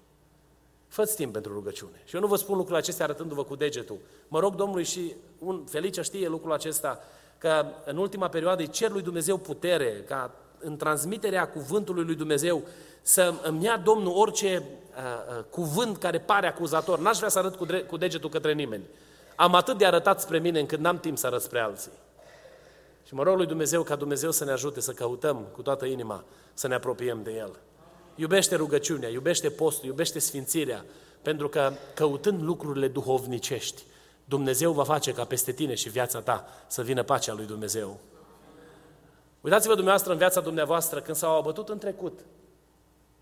Fă-ți 0.89 1.17
timp 1.17 1.33
pentru 1.33 1.53
rugăciune. 1.53 2.03
Și 2.05 2.15
eu 2.15 2.21
nu 2.21 2.27
vă 2.27 2.37
spun 2.37 2.55
lucrurile 2.55 2.79
acestea 2.79 3.05
arătându-vă 3.05 3.45
cu 3.45 3.57
degetul. 3.57 3.99
Mă 4.29 4.39
rog 4.39 4.55
Domnului 4.55 4.85
și 4.85 5.15
un 5.39 5.65
Felice 5.65 6.03
știe 6.03 6.29
lucrul 6.29 6.53
acesta, 6.53 7.01
că 7.39 7.67
în 7.85 7.97
ultima 7.97 8.29
perioadă 8.29 8.63
îi 8.63 8.69
cer 8.69 8.91
lui 8.91 9.03
Dumnezeu 9.03 9.37
putere, 9.37 10.05
ca 10.07 10.31
în 10.59 10.77
transmiterea 10.77 11.49
cuvântului 11.49 12.05
lui 12.05 12.15
Dumnezeu 12.15 12.63
să 13.03 13.35
îmi 13.43 13.65
ia 13.65 13.77
Domnul 13.77 14.17
orice 14.17 14.63
uh, 14.63 15.39
uh, 15.39 15.45
cuvânt 15.51 15.97
care 15.97 16.19
pare 16.19 16.47
acuzator. 16.47 16.99
N-aș 16.99 17.17
vrea 17.17 17.29
să 17.29 17.39
arăt 17.39 17.57
cu, 17.57 17.67
cu 17.87 17.97
degetul 17.97 18.31
către 18.31 18.53
nimeni. 18.53 18.85
Am 19.37 19.55
atât 19.55 19.79
de 19.79 19.87
arătat 19.87 20.21
spre 20.21 20.39
mine 20.39 20.61
încât 20.61 20.79
n-am 20.79 20.99
timp 20.99 21.19
să 21.19 21.27
arăt 21.27 21.43
spre 21.43 21.59
alții. 21.59 21.93
Și 23.09 23.15
mă 23.15 23.23
rog 23.23 23.37
lui 23.37 23.47
Dumnezeu 23.47 23.83
ca 23.83 23.97
Dumnezeu 23.97 24.31
să 24.31 24.45
ne 24.45 24.51
ajute 24.51 24.81
să 24.81 24.93
căutăm 24.93 25.47
cu 25.53 25.63
toată 25.63 25.85
inima 25.85 26.25
să 26.55 26.69
ne 26.69 26.75
apropiem 26.75 27.23
de 27.23 27.31
El. 27.31 27.57
Iubește 28.15 28.57
rugăciunea, 28.57 29.09
iubește 29.09 29.51
postul, 29.51 29.87
iubește 29.87 30.19
sfințirea, 30.19 30.85
pentru 31.23 31.49
că 31.49 31.73
căutând 31.95 32.43
lucrurile 32.43 32.89
duhovnicești, 32.89 33.83
Dumnezeu 34.25 34.73
va 34.73 34.85
face 34.85 35.13
ca 35.13 35.25
peste 35.25 35.53
tine 35.53 35.75
și 35.75 35.89
viața 35.89 36.21
ta 36.21 36.49
să 36.67 36.83
vină 36.83 37.03
pacea 37.03 37.33
lui 37.33 37.47
Dumnezeu. 37.47 37.99
Uitați-vă 39.41 39.73
dumneavoastră 39.73 40.13
în 40.13 40.19
viața 40.19 40.41
dumneavoastră 40.41 41.01
când 41.01 41.17
s-au 41.17 41.37
abătut 41.37 41.69
în 41.69 41.79
trecut 41.79 42.21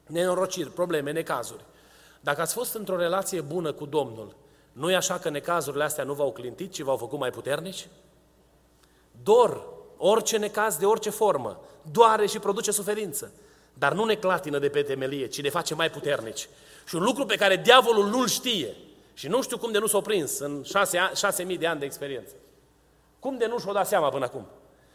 nenorociri, 0.06 0.70
probleme, 0.70 1.12
necazuri. 1.12 1.64
Dacă 2.20 2.40
ați 2.40 2.54
fost 2.54 2.74
într-o 2.74 2.96
relație 2.96 3.40
bună 3.40 3.72
cu 3.72 3.86
Domnul, 3.86 4.36
nu 4.72 4.90
e 4.90 4.96
așa 4.96 5.18
că 5.18 5.28
necazurile 5.28 5.84
astea 5.84 6.04
nu 6.04 6.12
v-au 6.12 6.32
clintit, 6.32 6.72
ci 6.72 6.80
v-au 6.80 6.96
făcut 6.96 7.18
mai 7.18 7.30
puternici? 7.30 7.88
Dor, 9.22 9.74
orice 9.96 10.36
necaz 10.36 10.76
de 10.76 10.86
orice 10.86 11.10
formă, 11.10 11.60
doare 11.92 12.26
și 12.26 12.38
produce 12.38 12.70
suferință. 12.70 13.32
Dar 13.74 13.92
nu 13.92 14.04
ne 14.04 14.14
clatină 14.14 14.58
de 14.58 14.68
pe 14.68 14.82
temelie, 14.82 15.26
ci 15.26 15.42
ne 15.42 15.50
face 15.50 15.74
mai 15.74 15.90
puternici. 15.90 16.48
Și 16.86 16.94
un 16.94 17.02
lucru 17.02 17.26
pe 17.26 17.36
care 17.36 17.56
diavolul 17.56 18.08
nu-l 18.08 18.26
știe, 18.26 18.74
și 19.14 19.28
nu 19.28 19.42
știu 19.42 19.58
cum 19.58 19.72
de 19.72 19.78
nu 19.78 19.86
s-a 19.86 20.00
prins 20.00 20.38
în 20.38 20.62
șase, 20.64 20.98
șase 21.14 21.42
mii 21.42 21.58
de 21.58 21.66
ani 21.66 21.78
de 21.78 21.84
experiență. 21.84 22.34
Cum 23.18 23.38
de 23.38 23.46
nu 23.46 23.58
și-o 23.58 23.72
dat 23.72 23.86
seama 23.86 24.08
până 24.08 24.24
acum? 24.24 24.46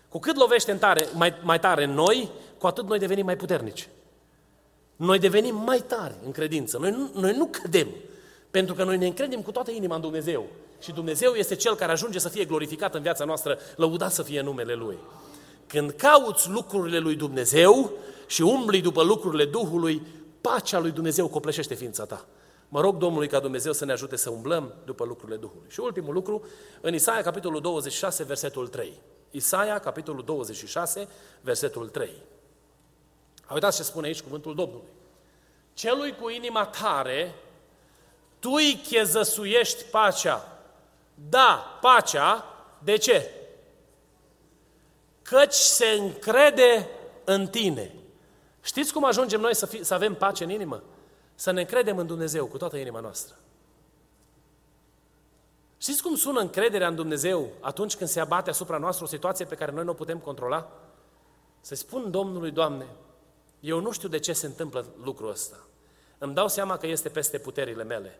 Cu 0.09 0.19
cât 0.19 0.35
lovește 0.35 0.71
în 0.71 0.77
tare, 0.77 1.07
mai, 1.13 1.33
mai 1.43 1.59
tare 1.59 1.83
în 1.83 1.91
noi, 1.91 2.29
cu 2.57 2.67
atât 2.67 2.87
noi 2.87 2.99
devenim 2.99 3.25
mai 3.25 3.35
puternici. 3.35 3.87
Noi 4.95 5.19
devenim 5.19 5.55
mai 5.55 5.79
tari 5.79 6.13
în 6.25 6.31
credință. 6.31 6.77
Noi 6.77 6.91
nu, 6.91 7.09
noi 7.21 7.33
nu 7.33 7.45
cădem. 7.45 7.87
Pentru 8.51 8.75
că 8.75 8.83
noi 8.83 8.97
ne 8.97 9.05
încredem 9.05 9.41
cu 9.41 9.51
toată 9.51 9.71
inima 9.71 9.95
în 9.95 10.01
Dumnezeu. 10.01 10.45
Și 10.81 10.91
Dumnezeu 10.91 11.33
este 11.33 11.55
Cel 11.55 11.75
care 11.75 11.91
ajunge 11.91 12.19
să 12.19 12.29
fie 12.29 12.45
glorificat 12.45 12.95
în 12.95 13.01
viața 13.01 13.25
noastră, 13.25 13.59
lăudat 13.75 14.11
să 14.11 14.23
fie 14.23 14.41
numele 14.41 14.73
Lui. 14.73 14.97
Când 15.67 15.91
cauți 15.91 16.49
lucrurile 16.49 16.97
lui 16.97 17.15
Dumnezeu 17.15 17.91
și 18.25 18.41
umbli 18.41 18.81
după 18.81 19.03
lucrurile 19.03 19.45
Duhului, 19.45 20.01
pacea 20.41 20.79
lui 20.79 20.91
Dumnezeu 20.91 21.27
copleșește 21.27 21.73
ființa 21.73 22.05
ta. 22.05 22.25
Mă 22.69 22.81
rog 22.81 22.97
Domnului 22.97 23.27
ca 23.27 23.39
Dumnezeu 23.39 23.73
să 23.73 23.85
ne 23.85 23.91
ajute 23.91 24.15
să 24.15 24.29
umblăm 24.29 24.73
după 24.85 25.03
lucrurile 25.05 25.37
Duhului. 25.37 25.69
Și 25.69 25.79
ultimul 25.79 26.13
lucru, 26.13 26.45
în 26.81 26.93
Isaia, 26.93 27.21
capitolul 27.21 27.61
26, 27.61 28.23
versetul 28.23 28.67
3. 28.67 28.93
Isaia, 29.31 29.79
capitolul 29.79 30.23
26, 30.23 31.07
versetul 31.41 31.89
3. 31.89 32.09
Uitați 33.53 33.77
ce 33.77 33.83
spune 33.83 34.07
aici 34.07 34.21
cuvântul 34.21 34.55
Domnului. 34.55 34.87
Celui 35.73 36.15
cu 36.21 36.29
inima 36.29 36.65
tare, 36.65 37.35
tu 38.39 38.51
îi 38.51 38.81
chezăsuiești 38.87 39.83
pacea. 39.83 40.50
Da, 41.29 41.77
pacea, 41.81 42.45
de 42.83 42.97
ce? 42.97 43.31
Căci 45.21 45.53
se 45.53 45.85
încrede 45.85 46.89
în 47.23 47.47
tine. 47.47 47.95
Știți 48.61 48.93
cum 48.93 49.05
ajungem 49.05 49.41
noi 49.41 49.55
să, 49.55 49.65
fi, 49.65 49.83
să 49.83 49.93
avem 49.93 50.15
pace 50.15 50.43
în 50.43 50.49
inimă? 50.49 50.83
Să 51.35 51.51
ne 51.51 51.59
încredem 51.59 51.97
în 51.97 52.07
Dumnezeu 52.07 52.45
cu 52.45 52.57
toată 52.57 52.77
inima 52.77 52.99
noastră. 52.99 53.35
Știți 55.77 56.01
cum 56.01 56.15
sună 56.15 56.39
încrederea 56.39 56.87
în 56.87 56.95
Dumnezeu 56.95 57.49
atunci 57.59 57.95
când 57.95 58.09
se 58.09 58.19
abate 58.19 58.49
asupra 58.49 58.77
noastră 58.77 59.05
o 59.05 59.07
situație 59.07 59.45
pe 59.45 59.55
care 59.55 59.71
noi 59.71 59.83
nu 59.83 59.89
o 59.89 59.93
putem 59.93 60.17
controla? 60.17 60.71
Să 61.61 61.75
spun 61.75 62.11
Domnului, 62.11 62.51
Doamne, 62.51 62.85
eu 63.59 63.79
nu 63.79 63.91
știu 63.91 64.07
de 64.07 64.19
ce 64.19 64.33
se 64.33 64.45
întâmplă 64.45 64.85
lucrul 65.03 65.29
ăsta. 65.29 65.55
Îmi 66.17 66.33
dau 66.33 66.47
seama 66.47 66.77
că 66.77 66.87
este 66.87 67.09
peste 67.09 67.37
puterile 67.37 67.83
mele, 67.83 68.19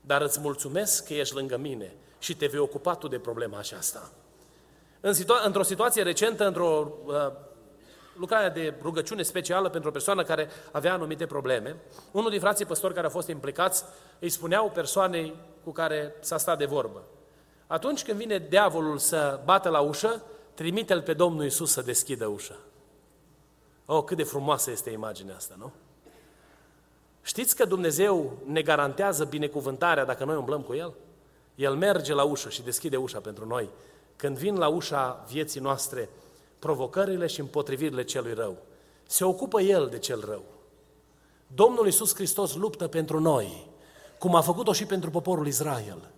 dar 0.00 0.20
îți 0.22 0.40
mulțumesc 0.40 1.06
că 1.06 1.14
ești 1.14 1.34
lângă 1.34 1.56
mine 1.56 1.94
și 2.18 2.36
te 2.36 2.46
vei 2.46 2.60
ocupa 2.60 2.94
tu 2.94 3.08
de 3.08 3.18
problema 3.18 3.58
aceasta. 3.58 4.10
În 5.00 5.12
situa- 5.12 5.42
într-o 5.44 5.62
situație 5.62 6.02
recentă, 6.02 6.46
într-o 6.46 6.92
uh, 7.06 7.14
lucrare 8.18 8.48
de 8.48 8.74
rugăciune 8.82 9.22
specială 9.22 9.68
pentru 9.68 9.88
o 9.88 9.92
persoană 9.92 10.22
care 10.22 10.48
avea 10.72 10.92
anumite 10.92 11.26
probleme, 11.26 11.76
unul 12.10 12.30
din 12.30 12.40
frații 12.40 12.66
păstori 12.66 12.94
care 12.94 13.06
au 13.06 13.12
fost 13.12 13.28
implicați 13.28 13.84
îi 14.18 14.28
spuneau 14.28 14.70
persoanei 14.70 15.34
cu 15.64 15.72
care 15.72 16.14
s-a 16.20 16.38
stat 16.38 16.58
de 16.58 16.64
vorbă. 16.64 17.02
Atunci 17.66 18.04
când 18.04 18.18
vine 18.18 18.38
diavolul 18.48 18.98
să 18.98 19.40
bată 19.44 19.68
la 19.68 19.80
ușă, 19.80 20.22
trimite-l 20.54 21.02
pe 21.02 21.12
Domnul 21.12 21.44
Isus 21.44 21.72
să 21.72 21.82
deschidă 21.82 22.26
ușa. 22.26 22.56
Oh, 23.86 24.04
cât 24.04 24.16
de 24.16 24.22
frumoasă 24.22 24.70
este 24.70 24.90
imaginea 24.90 25.36
asta, 25.36 25.54
nu? 25.58 25.72
Știți 27.22 27.56
că 27.56 27.64
Dumnezeu 27.64 28.32
ne 28.44 28.62
garantează 28.62 29.24
binecuvântarea 29.24 30.04
dacă 30.04 30.24
noi 30.24 30.36
umblăm 30.36 30.62
cu 30.62 30.74
El? 30.74 30.94
El 31.58 31.74
merge 31.74 32.14
la 32.14 32.22
ușă 32.22 32.48
și 32.48 32.62
deschide 32.62 32.96
ușa 32.96 33.18
pentru 33.18 33.46
noi. 33.46 33.68
Când 34.16 34.36
vin 34.36 34.56
la 34.56 34.68
ușa 34.68 35.24
vieții 35.30 35.60
noastre 35.60 36.08
provocările 36.58 37.26
și 37.26 37.40
împotrivirile 37.40 38.04
celui 38.04 38.32
rău, 38.34 38.56
se 39.06 39.24
ocupă 39.24 39.60
El 39.60 39.88
de 39.90 39.98
cel 39.98 40.24
rău. 40.28 40.42
Domnul 41.54 41.86
Iisus 41.86 42.14
Hristos 42.14 42.54
luptă 42.54 42.86
pentru 42.86 43.20
noi, 43.20 43.66
cum 44.18 44.34
a 44.34 44.40
făcut-o 44.40 44.72
și 44.72 44.84
pentru 44.84 45.10
poporul 45.10 45.46
Israel. 45.46 46.10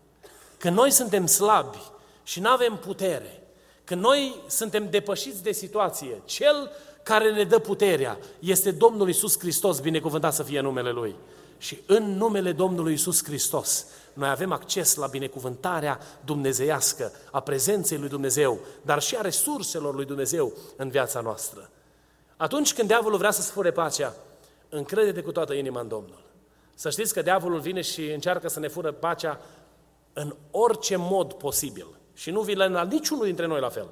Când 0.59 0.77
noi 0.77 0.91
suntem 0.91 1.27
slabi 1.27 1.79
și 2.23 2.41
nu 2.41 2.49
avem 2.49 2.77
putere, 2.77 3.43
când 3.85 4.01
noi 4.01 4.41
suntem 4.47 4.91
depășiți 4.91 5.43
de 5.43 5.53
situație, 5.53 6.23
Cel 6.25 6.71
care 7.03 7.33
ne 7.33 7.45
dă 7.45 7.59
puterea 7.59 8.19
este 8.39 8.71
Domnul 8.71 9.09
Isus 9.09 9.39
Hristos, 9.39 9.81
binecuvântat 9.81 10.35
să 10.35 10.43
fie 10.43 10.61
numele 10.61 10.91
Lui. 10.91 11.15
Și 11.61 11.79
în 11.87 12.17
numele 12.17 12.53
Domnului 12.53 12.93
Isus 12.93 13.25
Hristos, 13.25 13.87
noi 14.13 14.29
avem 14.29 14.53
acces 14.53 14.95
la 14.95 15.07
binecuvântarea 15.07 16.01
dumnezeiască, 16.25 17.13
a 17.31 17.41
prezenței 17.41 17.99
lui 17.99 18.09
Dumnezeu, 18.09 18.61
dar 18.83 19.03
și 19.03 19.17
a 19.17 19.21
resurselor 19.21 19.95
lui 19.95 20.05
Dumnezeu 20.05 20.53
în 20.77 20.89
viața 20.89 21.21
noastră. 21.21 21.71
Atunci 22.37 22.75
când 22.75 22.89
diavolul 22.89 23.19
vrea 23.19 23.31
să 23.31 23.43
fure 23.43 23.71
pacea, 23.71 24.15
încrede-te 24.69 25.23
cu 25.23 25.33
toată 25.33 25.53
inima 25.53 25.81
în 25.81 25.89
Domnul. 25.89 26.23
Să 26.75 26.91
știți 26.91 27.15
că 27.15 27.23
diavolul 27.23 27.61
vine 27.61 27.81
și 27.81 28.11
încearcă 28.11 28.49
să 28.49 28.61
ne 28.61 28.69
fură 28.69 28.93
pacea 28.93 29.41
în 30.13 30.35
orice 30.51 30.97
mod 30.97 31.33
posibil. 31.33 31.87
Și 32.15 32.31
nu 32.31 32.41
vine 32.41 32.67
la 32.67 32.85
niciunul 32.85 33.25
dintre 33.25 33.47
noi 33.47 33.61
la 33.61 33.69
fel. 33.69 33.89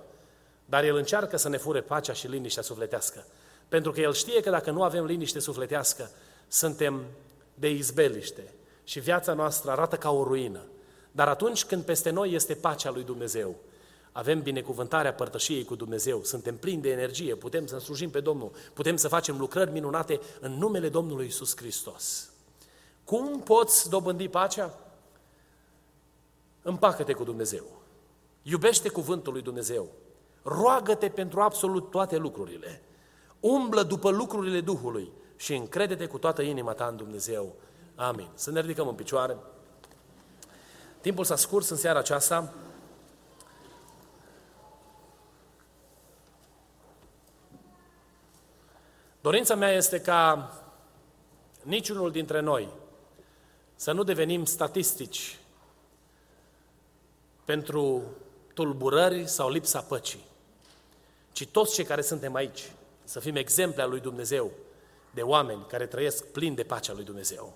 Dar 0.65 0.85
el 0.85 0.97
încearcă 0.97 1.37
să 1.37 1.49
ne 1.49 1.57
fure 1.57 1.81
pacea 1.81 2.13
și 2.13 2.27
liniștea 2.27 2.63
sufletească. 2.63 3.25
Pentru 3.69 3.93
că 3.93 4.01
el 4.01 4.13
știe 4.13 4.41
că 4.41 4.51
dacă 4.51 4.71
nu 4.71 4.83
avem 4.83 5.05
liniște 5.05 5.39
sufletească, 5.39 6.11
suntem 6.49 7.03
de 7.59 7.71
izbeliște 7.71 8.55
și 8.85 9.01
viața 9.01 9.33
noastră 9.33 9.71
arată 9.71 9.97
ca 9.97 10.11
o 10.11 10.23
ruină. 10.23 10.61
Dar 11.11 11.29
atunci 11.29 11.65
când 11.65 11.85
peste 11.85 12.11
noi 12.11 12.33
este 12.33 12.55
pacea 12.55 12.91
lui 12.91 13.03
Dumnezeu, 13.03 13.57
avem 14.13 14.43
binecuvântarea 14.43 15.15
părtășiei 15.15 15.65
cu 15.65 15.75
Dumnezeu, 15.75 16.25
suntem 16.25 16.57
plini 16.57 16.83
de 16.83 16.91
energie, 16.91 17.35
putem 17.35 17.67
să 17.67 17.79
slujim 17.79 18.11
pe 18.11 18.21
Domnul, 18.21 18.51
putem 18.73 18.97
să 18.97 19.09
facem 19.09 19.39
lucrări 19.39 19.71
minunate 19.71 20.21
în 20.41 20.53
numele 20.53 20.89
Domnului 20.89 21.27
Isus 21.27 21.57
Hristos. 21.57 22.31
Cum 23.05 23.41
poți 23.41 23.89
dobândi 23.89 24.29
pacea? 24.29 24.79
Împacă-te 26.63 27.13
cu 27.13 27.25
Dumnezeu. 27.25 27.65
Iubește 28.43 28.89
cuvântul 28.89 29.33
lui 29.33 29.43
Dumnezeu. 29.43 29.89
Roagă-te 30.43 31.09
pentru 31.09 31.41
absolut 31.41 31.91
toate 31.91 32.17
lucrurile. 32.17 32.83
Umblă 33.41 33.83
după 33.83 34.11
lucrurile 34.11 34.61
Duhului 34.61 35.13
și 35.39 35.55
încrede-te 35.55 36.07
cu 36.07 36.19
toată 36.19 36.43
inima 36.43 36.73
ta 36.73 36.87
în 36.87 36.97
Dumnezeu. 36.97 37.55
Amin. 37.95 38.29
Să 38.35 38.51
ne 38.51 38.61
ridicăm 38.61 38.89
în 38.89 38.95
picioare. 38.95 39.37
Timpul 41.01 41.25
s-a 41.25 41.37
scurs 41.37 41.69
în 41.69 41.77
seara 41.77 41.99
aceasta. 41.99 42.53
Dorința 49.21 49.55
mea 49.55 49.71
este 49.71 50.01
ca 50.01 50.53
niciunul 51.63 52.11
dintre 52.11 52.41
noi 52.41 52.69
să 53.75 53.93
nu 53.93 54.03
devenim 54.03 54.45
statistici 54.45 55.39
pentru 57.45 58.03
tulburări 58.55 59.27
sau 59.27 59.51
lipsa 59.51 59.81
păcii, 59.81 60.25
ci 61.33 61.47
toți 61.47 61.75
cei 61.75 61.85
care 61.85 62.03
suntem 62.03 62.35
aici 62.35 62.73
să 63.05 63.21
fim 63.21 63.37
exemple 63.37 63.83
al 63.83 63.91
lui 63.91 64.01
Dumnezeu 64.01 64.51
de 65.19 65.25
oameni 65.25 65.67
care 65.69 65.87
trăiesc 65.87 66.25
plin 66.25 66.55
de 66.55 66.63
pacea 66.63 66.93
lui 66.93 67.05
Dumnezeu. 67.05 67.55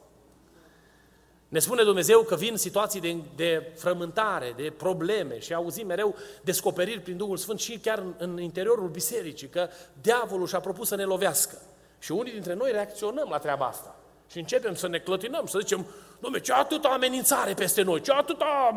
Ne 1.48 1.59
spune 1.59 1.83
Dumnezeu 1.83 2.22
că 2.22 2.37
vin 2.37 2.57
situații 2.57 3.01
de, 3.01 3.16
de 3.37 3.72
frământare, 3.77 4.53
de 4.57 4.72
probleme 4.77 5.38
și 5.38 5.55
auzim 5.55 5.87
mereu 5.87 6.14
descoperiri 6.42 7.01
prin 7.01 7.16
Duhul 7.16 7.37
Sfânt 7.37 7.61
și 7.61 7.79
chiar 7.79 7.98
în, 7.98 8.14
în 8.18 8.40
interiorul 8.40 8.88
bisericii, 8.88 9.48
că 9.48 9.68
diavolul 10.01 10.46
și-a 10.46 10.61
propus 10.61 10.88
să 10.88 10.94
ne 10.94 11.05
lovească. 11.05 11.59
Și 11.98 12.12
unii 12.12 12.33
dintre 12.33 12.55
noi 12.55 12.70
reacționăm 12.72 13.29
la 13.31 13.38
treaba 13.38 13.66
asta. 13.66 13.96
Și 14.31 14.38
începem 14.38 14.75
să 14.75 14.88
ne 14.88 14.98
clătinăm, 14.98 15.46
să 15.46 15.59
zicem, 15.59 15.87
domne, 16.20 16.40
ce 16.40 16.53
atâta 16.53 16.88
amenințare 16.88 17.55
peste 17.55 17.83
noi, 17.83 18.01
ce 18.01 18.12
atâta... 18.12 18.77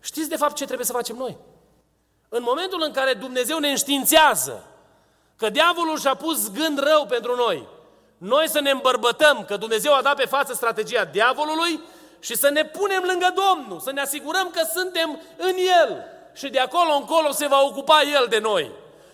Știți 0.00 0.28
de 0.28 0.36
fapt 0.36 0.54
ce 0.54 0.64
trebuie 0.64 0.86
să 0.86 0.92
facem 0.92 1.16
noi? 1.16 1.36
În 2.28 2.42
momentul 2.42 2.82
în 2.82 2.92
care 2.92 3.12
Dumnezeu 3.12 3.58
ne 3.58 3.68
înștiințează 3.68 4.66
că 5.36 5.50
diavolul 5.50 5.98
și-a 5.98 6.14
pus 6.14 6.52
gând 6.52 6.78
rău 6.78 7.06
pentru 7.08 7.34
noi, 7.36 7.74
noi 8.18 8.48
să 8.48 8.60
ne 8.60 8.70
îmbărbătăm 8.70 9.44
că 9.46 9.56
Dumnezeu 9.56 9.94
a 9.94 10.02
dat 10.02 10.16
pe 10.16 10.24
față 10.24 10.52
strategia 10.52 11.04
diavolului 11.04 11.80
și 12.20 12.36
să 12.36 12.50
ne 12.50 12.64
punem 12.64 13.02
lângă 13.06 13.34
Domnul, 13.34 13.80
să 13.80 13.92
ne 13.92 14.00
asigurăm 14.00 14.50
că 14.50 14.66
suntem 14.74 15.20
în 15.36 15.54
El 15.82 16.04
și 16.34 16.48
de 16.48 16.58
acolo 16.58 16.92
încolo 16.92 17.30
se 17.30 17.46
va 17.46 17.62
ocupa 17.62 18.02
El 18.02 18.26
de 18.28 18.38
noi. 18.38 18.70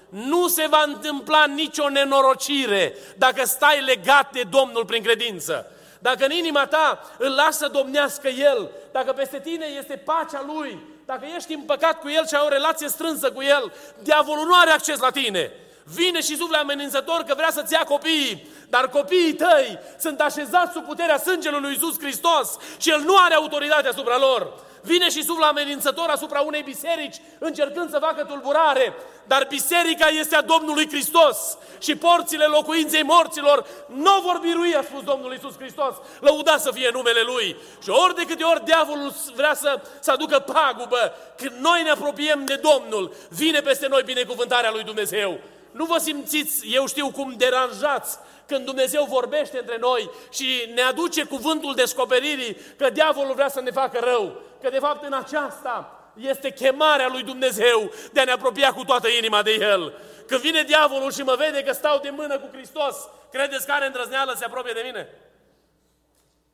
Nu 0.09 0.49
se 0.49 0.67
va 0.67 0.83
întâmpla 0.87 1.45
nicio 1.45 1.89
nenorocire 1.89 2.97
dacă 3.17 3.45
stai 3.45 3.81
legat 3.81 4.33
de 4.33 4.43
Domnul 4.51 4.85
prin 4.85 5.03
credință. 5.03 5.67
Dacă 5.99 6.25
în 6.25 6.31
inima 6.31 6.67
ta 6.67 7.11
îl 7.19 7.35
lasă 7.35 7.69
domnească 7.69 8.29
El, 8.29 8.71
dacă 8.93 9.13
peste 9.13 9.41
tine 9.41 9.67
este 9.67 9.97
pacea 9.97 10.45
Lui, 10.47 10.79
dacă 11.07 11.25
ești 11.37 11.53
împăcat 11.53 12.01
cu 12.01 12.09
El 12.09 12.27
și 12.27 12.35
ai 12.35 12.43
o 12.45 12.49
relație 12.49 12.89
strânsă 12.89 13.33
cu 13.33 13.43
El, 13.43 13.73
diavolul 14.03 14.47
nu 14.47 14.55
are 14.55 14.71
acces 14.71 14.99
la 14.99 15.11
tine. 15.11 15.53
Vine 15.85 16.21
și 16.21 16.37
sufle 16.37 16.57
amenințător 16.57 17.23
că 17.23 17.35
vrea 17.35 17.51
să-ți 17.51 17.73
ia 17.73 17.85
copiii, 17.85 18.49
dar 18.69 18.89
copiii 18.89 19.35
tăi 19.35 19.79
sunt 19.99 20.21
așezați 20.21 20.73
sub 20.73 20.85
puterea 20.85 21.19
sângelui 21.19 21.61
lui 21.61 21.71
Iisus 21.73 21.99
Hristos 21.99 22.57
și 22.77 22.91
El 22.91 23.01
nu 23.01 23.17
are 23.17 23.35
autoritate 23.35 23.89
asupra 23.89 24.19
lor. 24.19 24.53
Vine 24.85 25.11
și 25.11 25.25
suflă 25.25 25.47
amenințător 25.47 26.09
asupra 26.09 26.41
unei 26.41 26.63
biserici, 26.63 27.17
încercând 27.39 27.91
să 27.91 27.99
facă 27.99 28.25
tulburare, 28.25 28.95
dar 29.27 29.47
biserica 29.49 30.07
este 30.07 30.37
a 30.37 30.41
Domnului 30.43 30.89
Hristos 30.89 31.59
și 31.79 31.97
porțile 31.97 32.45
locuinței 32.45 33.03
morților 33.03 33.67
nu 33.87 34.21
vor 34.23 34.39
birui, 34.43 34.75
a 34.75 34.83
spus 34.83 35.03
Domnul 35.03 35.33
Iisus 35.33 35.57
Hristos, 35.59 35.95
lăuda 36.21 36.57
să 36.59 36.71
fie 36.71 36.91
numele 36.93 37.21
Lui. 37.21 37.57
Și 37.83 37.91
ori 37.91 38.15
de 38.15 38.25
câte 38.25 38.43
ori 38.45 38.65
diavolul 38.65 39.13
vrea 39.35 39.55
să, 39.55 39.81
să 40.01 40.11
aducă 40.11 40.39
pagubă, 40.39 41.15
când 41.37 41.53
noi 41.61 41.83
ne 41.83 41.91
apropiem 41.91 42.45
de 42.45 42.61
Domnul, 42.63 43.15
vine 43.29 43.61
peste 43.61 43.87
noi 43.89 44.03
binecuvântarea 44.03 44.71
Lui 44.71 44.83
Dumnezeu. 44.83 45.41
Nu 45.73 45.85
vă 45.85 45.99
simțiți, 45.99 46.75
eu 46.75 46.87
știu 46.87 47.11
cum, 47.11 47.35
deranjați 47.37 48.19
când 48.47 48.65
Dumnezeu 48.65 49.05
vorbește 49.05 49.59
între 49.59 49.77
noi 49.81 50.11
și 50.31 50.71
ne 50.75 50.83
aduce 50.83 51.25
cuvântul 51.25 51.75
descoperirii 51.75 52.57
că 52.77 52.91
diavolul 52.91 53.35
vrea 53.35 53.49
să 53.49 53.61
ne 53.61 53.71
facă 53.71 53.99
rău, 54.03 54.43
că 54.61 54.69
de 54.71 54.79
fapt 54.79 55.05
în 55.05 55.13
aceasta 55.13 56.03
este 56.15 56.51
chemarea 56.51 57.09
lui 57.09 57.23
Dumnezeu 57.23 57.91
de 58.13 58.21
a 58.21 58.25
ne 58.25 58.31
apropia 58.31 58.73
cu 58.73 58.85
toată 58.85 59.09
inima 59.09 59.43
de 59.43 59.53
El. 59.61 59.95
Când 60.27 60.41
vine 60.41 60.63
diavolul 60.63 61.13
și 61.13 61.23
mă 61.23 61.35
vede 61.39 61.63
că 61.63 61.73
stau 61.73 61.99
de 61.99 62.11
mână 62.11 62.39
cu 62.39 62.49
Hristos, 62.53 62.97
credeți 63.31 63.67
că 63.67 63.73
are 63.73 63.87
îndrăzneală 63.87 64.31
să 64.31 64.39
se 64.39 64.45
apropie 64.45 64.73
de 64.73 64.83
mine? 64.85 65.09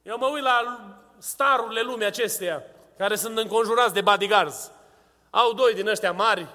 Eu 0.03 0.19
mă 0.19 0.27
uit 0.27 0.43
la 0.43 0.81
starurile 1.19 1.81
lumii 1.81 2.07
acesteia, 2.07 2.63
care 2.99 3.17
sunt 3.17 3.39
înconjurați 3.39 3.95
de 3.95 4.01
bodyguards. 4.01 4.71
Au 5.31 5.53
doi 5.53 5.75
din 5.75 5.89
ăștia 5.89 6.13
mari. 6.13 6.47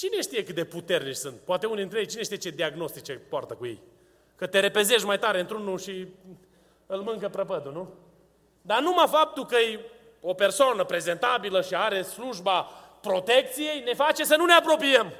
Cine 0.00 0.20
știe 0.20 0.44
cât 0.44 0.54
de 0.54 0.64
puternici 0.64 1.14
sunt? 1.14 1.36
Poate 1.44 1.66
unii 1.66 1.78
dintre 1.78 1.98
ei, 1.98 2.06
cine 2.06 2.22
știe 2.22 2.36
ce 2.36 2.50
diagnostice 2.50 3.12
poartă 3.12 3.54
cu 3.54 3.66
ei? 3.66 3.80
Că 4.36 4.46
te 4.46 4.60
repezești 4.60 5.06
mai 5.06 5.18
tare 5.18 5.40
într-unul 5.40 5.78
și 5.78 6.06
îl 6.86 7.00
mâncă 7.00 7.28
prăpădul, 7.28 7.72
nu? 7.72 7.94
Dar 8.62 8.80
numai 8.80 9.06
faptul 9.08 9.46
că 9.46 9.56
e 9.56 9.80
o 10.20 10.34
persoană 10.34 10.84
prezentabilă 10.84 11.62
și 11.62 11.74
are 11.74 12.02
slujba 12.02 12.60
protecției, 13.00 13.82
ne 13.84 13.94
face 13.94 14.24
să 14.24 14.36
nu 14.36 14.44
ne 14.44 14.52
apropiem. 14.52 15.12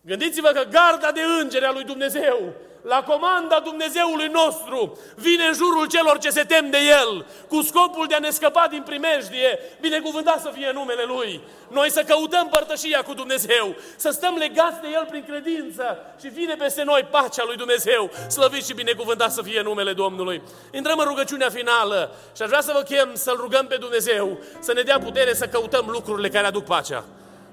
Gândiți-vă 0.00 0.48
că 0.48 0.62
garda 0.62 1.12
de 1.12 1.20
îngeri 1.42 1.64
a 1.64 1.72
lui 1.72 1.84
Dumnezeu 1.84 2.52
la 2.82 3.02
comanda 3.02 3.60
Dumnezeului 3.64 4.26
nostru, 4.26 4.98
vine 5.16 5.44
în 5.44 5.54
jurul 5.54 5.86
celor 5.86 6.18
ce 6.18 6.30
se 6.30 6.42
tem 6.42 6.70
de 6.70 6.78
El, 7.00 7.26
cu 7.48 7.62
scopul 7.62 8.06
de 8.06 8.14
a 8.14 8.18
ne 8.18 8.30
scăpa 8.30 8.66
din 8.70 8.82
primejdie, 8.82 9.58
binecuvântat 9.80 10.40
să 10.40 10.50
fie 10.54 10.70
numele 10.72 11.04
Lui. 11.06 11.40
Noi 11.68 11.90
să 11.90 12.02
căutăm 12.02 12.48
părtășia 12.48 13.02
cu 13.02 13.14
Dumnezeu, 13.14 13.74
să 13.96 14.10
stăm 14.10 14.34
legați 14.34 14.80
de 14.80 14.88
El 14.92 15.06
prin 15.10 15.24
credință 15.28 15.98
și 16.20 16.28
vine 16.28 16.54
peste 16.54 16.82
noi 16.82 17.06
pacea 17.10 17.42
lui 17.46 17.56
Dumnezeu, 17.56 18.10
slăvit 18.28 18.64
și 18.64 18.74
binecuvântat 18.74 19.32
să 19.32 19.42
fie 19.42 19.62
numele 19.62 19.92
Domnului. 19.92 20.42
Intrăm 20.72 20.98
în 20.98 21.04
rugăciunea 21.04 21.48
finală 21.48 22.14
și 22.36 22.42
aș 22.42 22.48
vrea 22.48 22.60
să 22.60 22.72
vă 22.74 22.82
chem 22.82 23.10
să-L 23.12 23.36
rugăm 23.36 23.66
pe 23.66 23.76
Dumnezeu 23.76 24.38
să 24.60 24.72
ne 24.72 24.82
dea 24.82 24.98
putere 24.98 25.34
să 25.34 25.46
căutăm 25.46 25.86
lucrurile 25.88 26.28
care 26.28 26.46
aduc 26.46 26.64
pacea, 26.64 27.04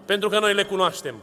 pentru 0.05 0.29
că 0.29 0.39
noi 0.39 0.53
le 0.53 0.63
cunoaștem. 0.63 1.15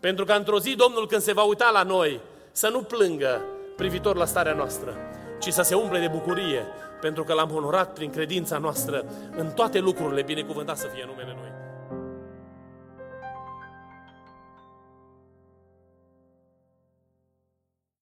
Pentru 0.00 0.24
că 0.24 0.32
într-o 0.32 0.58
zi 0.58 0.74
Domnul 0.74 1.06
când 1.06 1.22
se 1.22 1.32
va 1.32 1.42
uita 1.42 1.70
la 1.70 1.82
noi, 1.82 2.20
să 2.52 2.68
nu 2.68 2.82
plângă 2.82 3.40
privitor 3.76 4.16
la 4.16 4.24
starea 4.24 4.52
noastră, 4.52 4.96
ci 5.38 5.52
să 5.52 5.62
se 5.62 5.74
umple 5.74 5.98
de 5.98 6.08
bucurie, 6.08 6.66
pentru 7.00 7.24
că 7.24 7.32
l-am 7.32 7.54
onorat 7.54 7.92
prin 7.92 8.10
credința 8.10 8.58
noastră 8.58 9.04
în 9.36 9.50
toate 9.50 9.78
lucrurile, 9.78 10.22
binecuvântat 10.22 10.76
să 10.76 10.86
fie 10.86 11.04
numele 11.06 11.36
Lui. 11.40 11.49